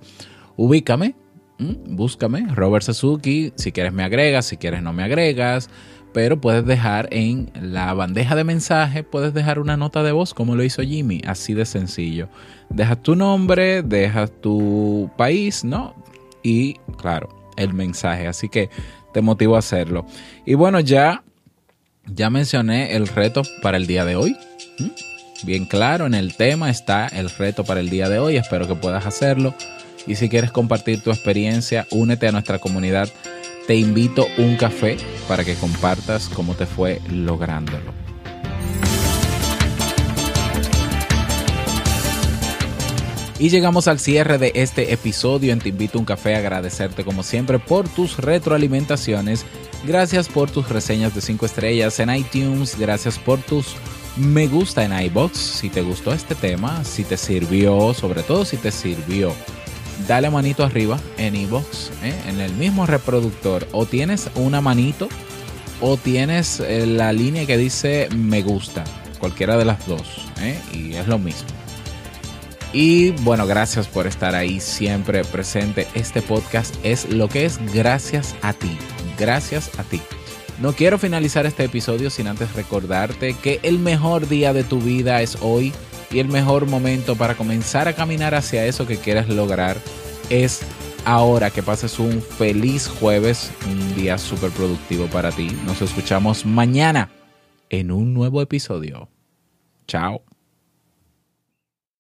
ubícame, 0.56 1.16
búscame, 1.58 2.48
Robert 2.54 2.86
Sasuki. 2.86 3.52
Si 3.56 3.72
quieres 3.72 3.94
me 3.94 4.04
agregas, 4.04 4.46
si 4.46 4.58
quieres 4.58 4.82
no 4.82 4.94
me 4.94 5.04
agregas. 5.04 5.70
Pero 6.12 6.42
puedes 6.42 6.66
dejar 6.66 7.08
en 7.12 7.52
la 7.62 7.94
bandeja 7.94 8.36
de 8.36 8.44
mensaje, 8.44 9.04
puedes 9.04 9.32
dejar 9.36 9.60
una 9.60 9.78
nota 9.78 10.02
de 10.02 10.12
voz 10.12 10.34
como 10.34 10.56
lo 10.56 10.64
hizo 10.64 10.82
Jimmy, 10.82 11.22
así 11.28 11.54
de 11.54 11.66
sencillo. 11.66 12.30
Dejas 12.70 13.04
tu 13.04 13.16
nombre, 13.16 13.84
dejas 13.84 14.32
tu 14.42 15.12
país, 15.18 15.64
¿no? 15.64 15.94
Y 16.44 16.76
claro, 16.98 17.30
el 17.56 17.74
mensaje. 17.74 18.28
Así 18.28 18.50
que 18.50 18.70
te 19.14 19.22
motivo 19.22 19.56
a 19.56 19.60
hacerlo. 19.60 20.06
Y 20.46 20.56
bueno, 20.56 20.80
ya, 20.80 21.24
ya 22.06 22.30
mencioné 22.30 22.96
el 22.96 23.08
reto 23.08 23.42
para 23.62 23.78
el 23.78 23.88
día 23.88 24.06
de 24.06 24.16
hoy. 24.16 24.36
¿Mm? 24.80 24.88
Bien 25.44 25.66
claro, 25.66 26.06
en 26.06 26.14
el 26.14 26.36
tema 26.36 26.70
está 26.70 27.08
el 27.08 27.30
reto 27.30 27.64
para 27.64 27.80
el 27.80 27.90
día 27.90 28.10
de 28.10 28.20
hoy. 28.20 28.38
Espero 28.38 28.68
que 28.68 28.76
puedas 28.76 29.06
hacerlo. 29.06 29.54
Y 30.06 30.16
si 30.16 30.30
quieres 30.30 30.52
compartir 30.52 31.02
tu 31.02 31.12
experiencia, 31.12 31.88
únete 31.92 32.28
a 32.28 32.32
nuestra 32.32 32.60
comunidad. 32.60 33.10
Te 33.68 33.76
invito 33.76 34.26
un 34.38 34.56
café 34.58 34.98
para 35.28 35.46
que 35.46 35.56
compartas 35.56 36.30
cómo 36.30 36.56
te 36.56 36.66
fue 36.66 37.00
lográndolo. 37.10 38.09
Y 43.40 43.48
llegamos 43.48 43.88
al 43.88 44.00
cierre 44.00 44.38
de 44.38 44.52
este 44.54 44.92
episodio 44.92 45.54
en 45.54 45.60
Te 45.60 45.70
Invito 45.70 45.98
a 45.98 46.02
un 46.02 46.06
Café 46.06 46.36
a 46.36 46.40
agradecerte 46.40 47.06
como 47.06 47.24
siempre 47.24 47.58
por 47.58 47.88
tus 47.88 48.18
retroalimentaciones. 48.18 49.46
Gracias 49.86 50.28
por 50.28 50.52
tus 50.52 50.68
reseñas 50.68 51.16
de 51.16 51.22
5 51.22 51.46
estrellas 51.46 51.98
en 52.02 52.14
iTunes. 52.14 52.78
Gracias 52.78 53.18
por 53.18 53.40
tus 53.40 53.78
me 54.18 54.48
gusta 54.48 54.84
en 54.84 54.92
iBox. 55.06 55.38
Si 55.38 55.70
te 55.70 55.82
gustó 55.82 56.12
este 56.12 56.36
tema, 56.36 56.84
si 56.84 57.06
te 57.06 57.16
sirvió, 57.16 57.94
sobre 57.94 58.24
todo 58.24 58.44
si 58.44 58.58
te 58.58 58.72
sirvió, 58.72 59.34
dale 60.06 60.30
manito 60.30 60.66
arriba 60.66 61.00
en 61.18 61.38
iBox, 61.38 61.92
¿eh? 62.04 62.14
en 62.28 62.42
el 62.42 62.52
mismo 62.56 62.86
reproductor. 62.88 63.66
O 63.72 63.86
tienes 63.86 64.30
una 64.36 64.60
manito 64.60 65.08
o 65.80 65.96
tienes 65.96 66.60
eh, 66.60 66.86
la 66.86 67.14
línea 67.14 67.46
que 67.46 67.58
dice 67.58 68.10
me 68.14 68.42
gusta. 68.42 68.84
Cualquiera 69.18 69.56
de 69.56 69.64
las 69.64 69.88
dos. 69.88 70.28
¿eh? 70.42 70.60
Y 70.74 70.96
es 70.96 71.08
lo 71.08 71.18
mismo. 71.20 71.59
Y 72.72 73.12
bueno, 73.24 73.48
gracias 73.48 73.88
por 73.88 74.06
estar 74.06 74.36
ahí 74.36 74.60
siempre 74.60 75.24
presente. 75.24 75.88
Este 75.96 76.22
podcast 76.22 76.76
es 76.84 77.12
lo 77.12 77.28
que 77.28 77.46
es 77.46 77.60
gracias 77.74 78.36
a 78.42 78.54
ti. 78.54 78.78
Gracias 79.18 79.72
a 79.80 79.84
ti. 79.84 80.02
No 80.62 80.74
quiero 80.74 81.00
finalizar 81.00 81.46
este 81.46 81.64
episodio 81.64 82.10
sin 82.10 82.28
antes 82.28 82.54
recordarte 82.54 83.34
que 83.34 83.60
el 83.64 83.80
mejor 83.80 84.28
día 84.28 84.54
de 84.54 84.64
tu 84.64 84.80
vida 84.80 85.22
es 85.22 85.38
hoy 85.42 85.74
y 86.12 86.20
el 86.20 86.28
mejor 86.28 86.68
momento 86.68 87.16
para 87.16 87.36
comenzar 87.36 87.88
a 87.88 87.94
caminar 87.94 88.36
hacia 88.36 88.66
eso 88.66 88.86
que 88.86 88.98
quieres 88.98 89.30
lograr 89.30 89.78
es 90.30 90.62
ahora. 91.06 91.50
Que 91.50 91.64
pases 91.64 91.98
un 91.98 92.22
feliz 92.22 92.88
jueves, 92.88 93.52
un 93.68 93.96
día 93.96 94.18
súper 94.18 94.52
productivo 94.52 95.08
para 95.08 95.32
ti. 95.32 95.50
Nos 95.66 95.82
escuchamos 95.82 96.46
mañana 96.46 97.10
en 97.70 97.92
un 97.92 98.14
nuevo 98.14 98.42
episodio. 98.42 99.10
Chao. 99.88 100.29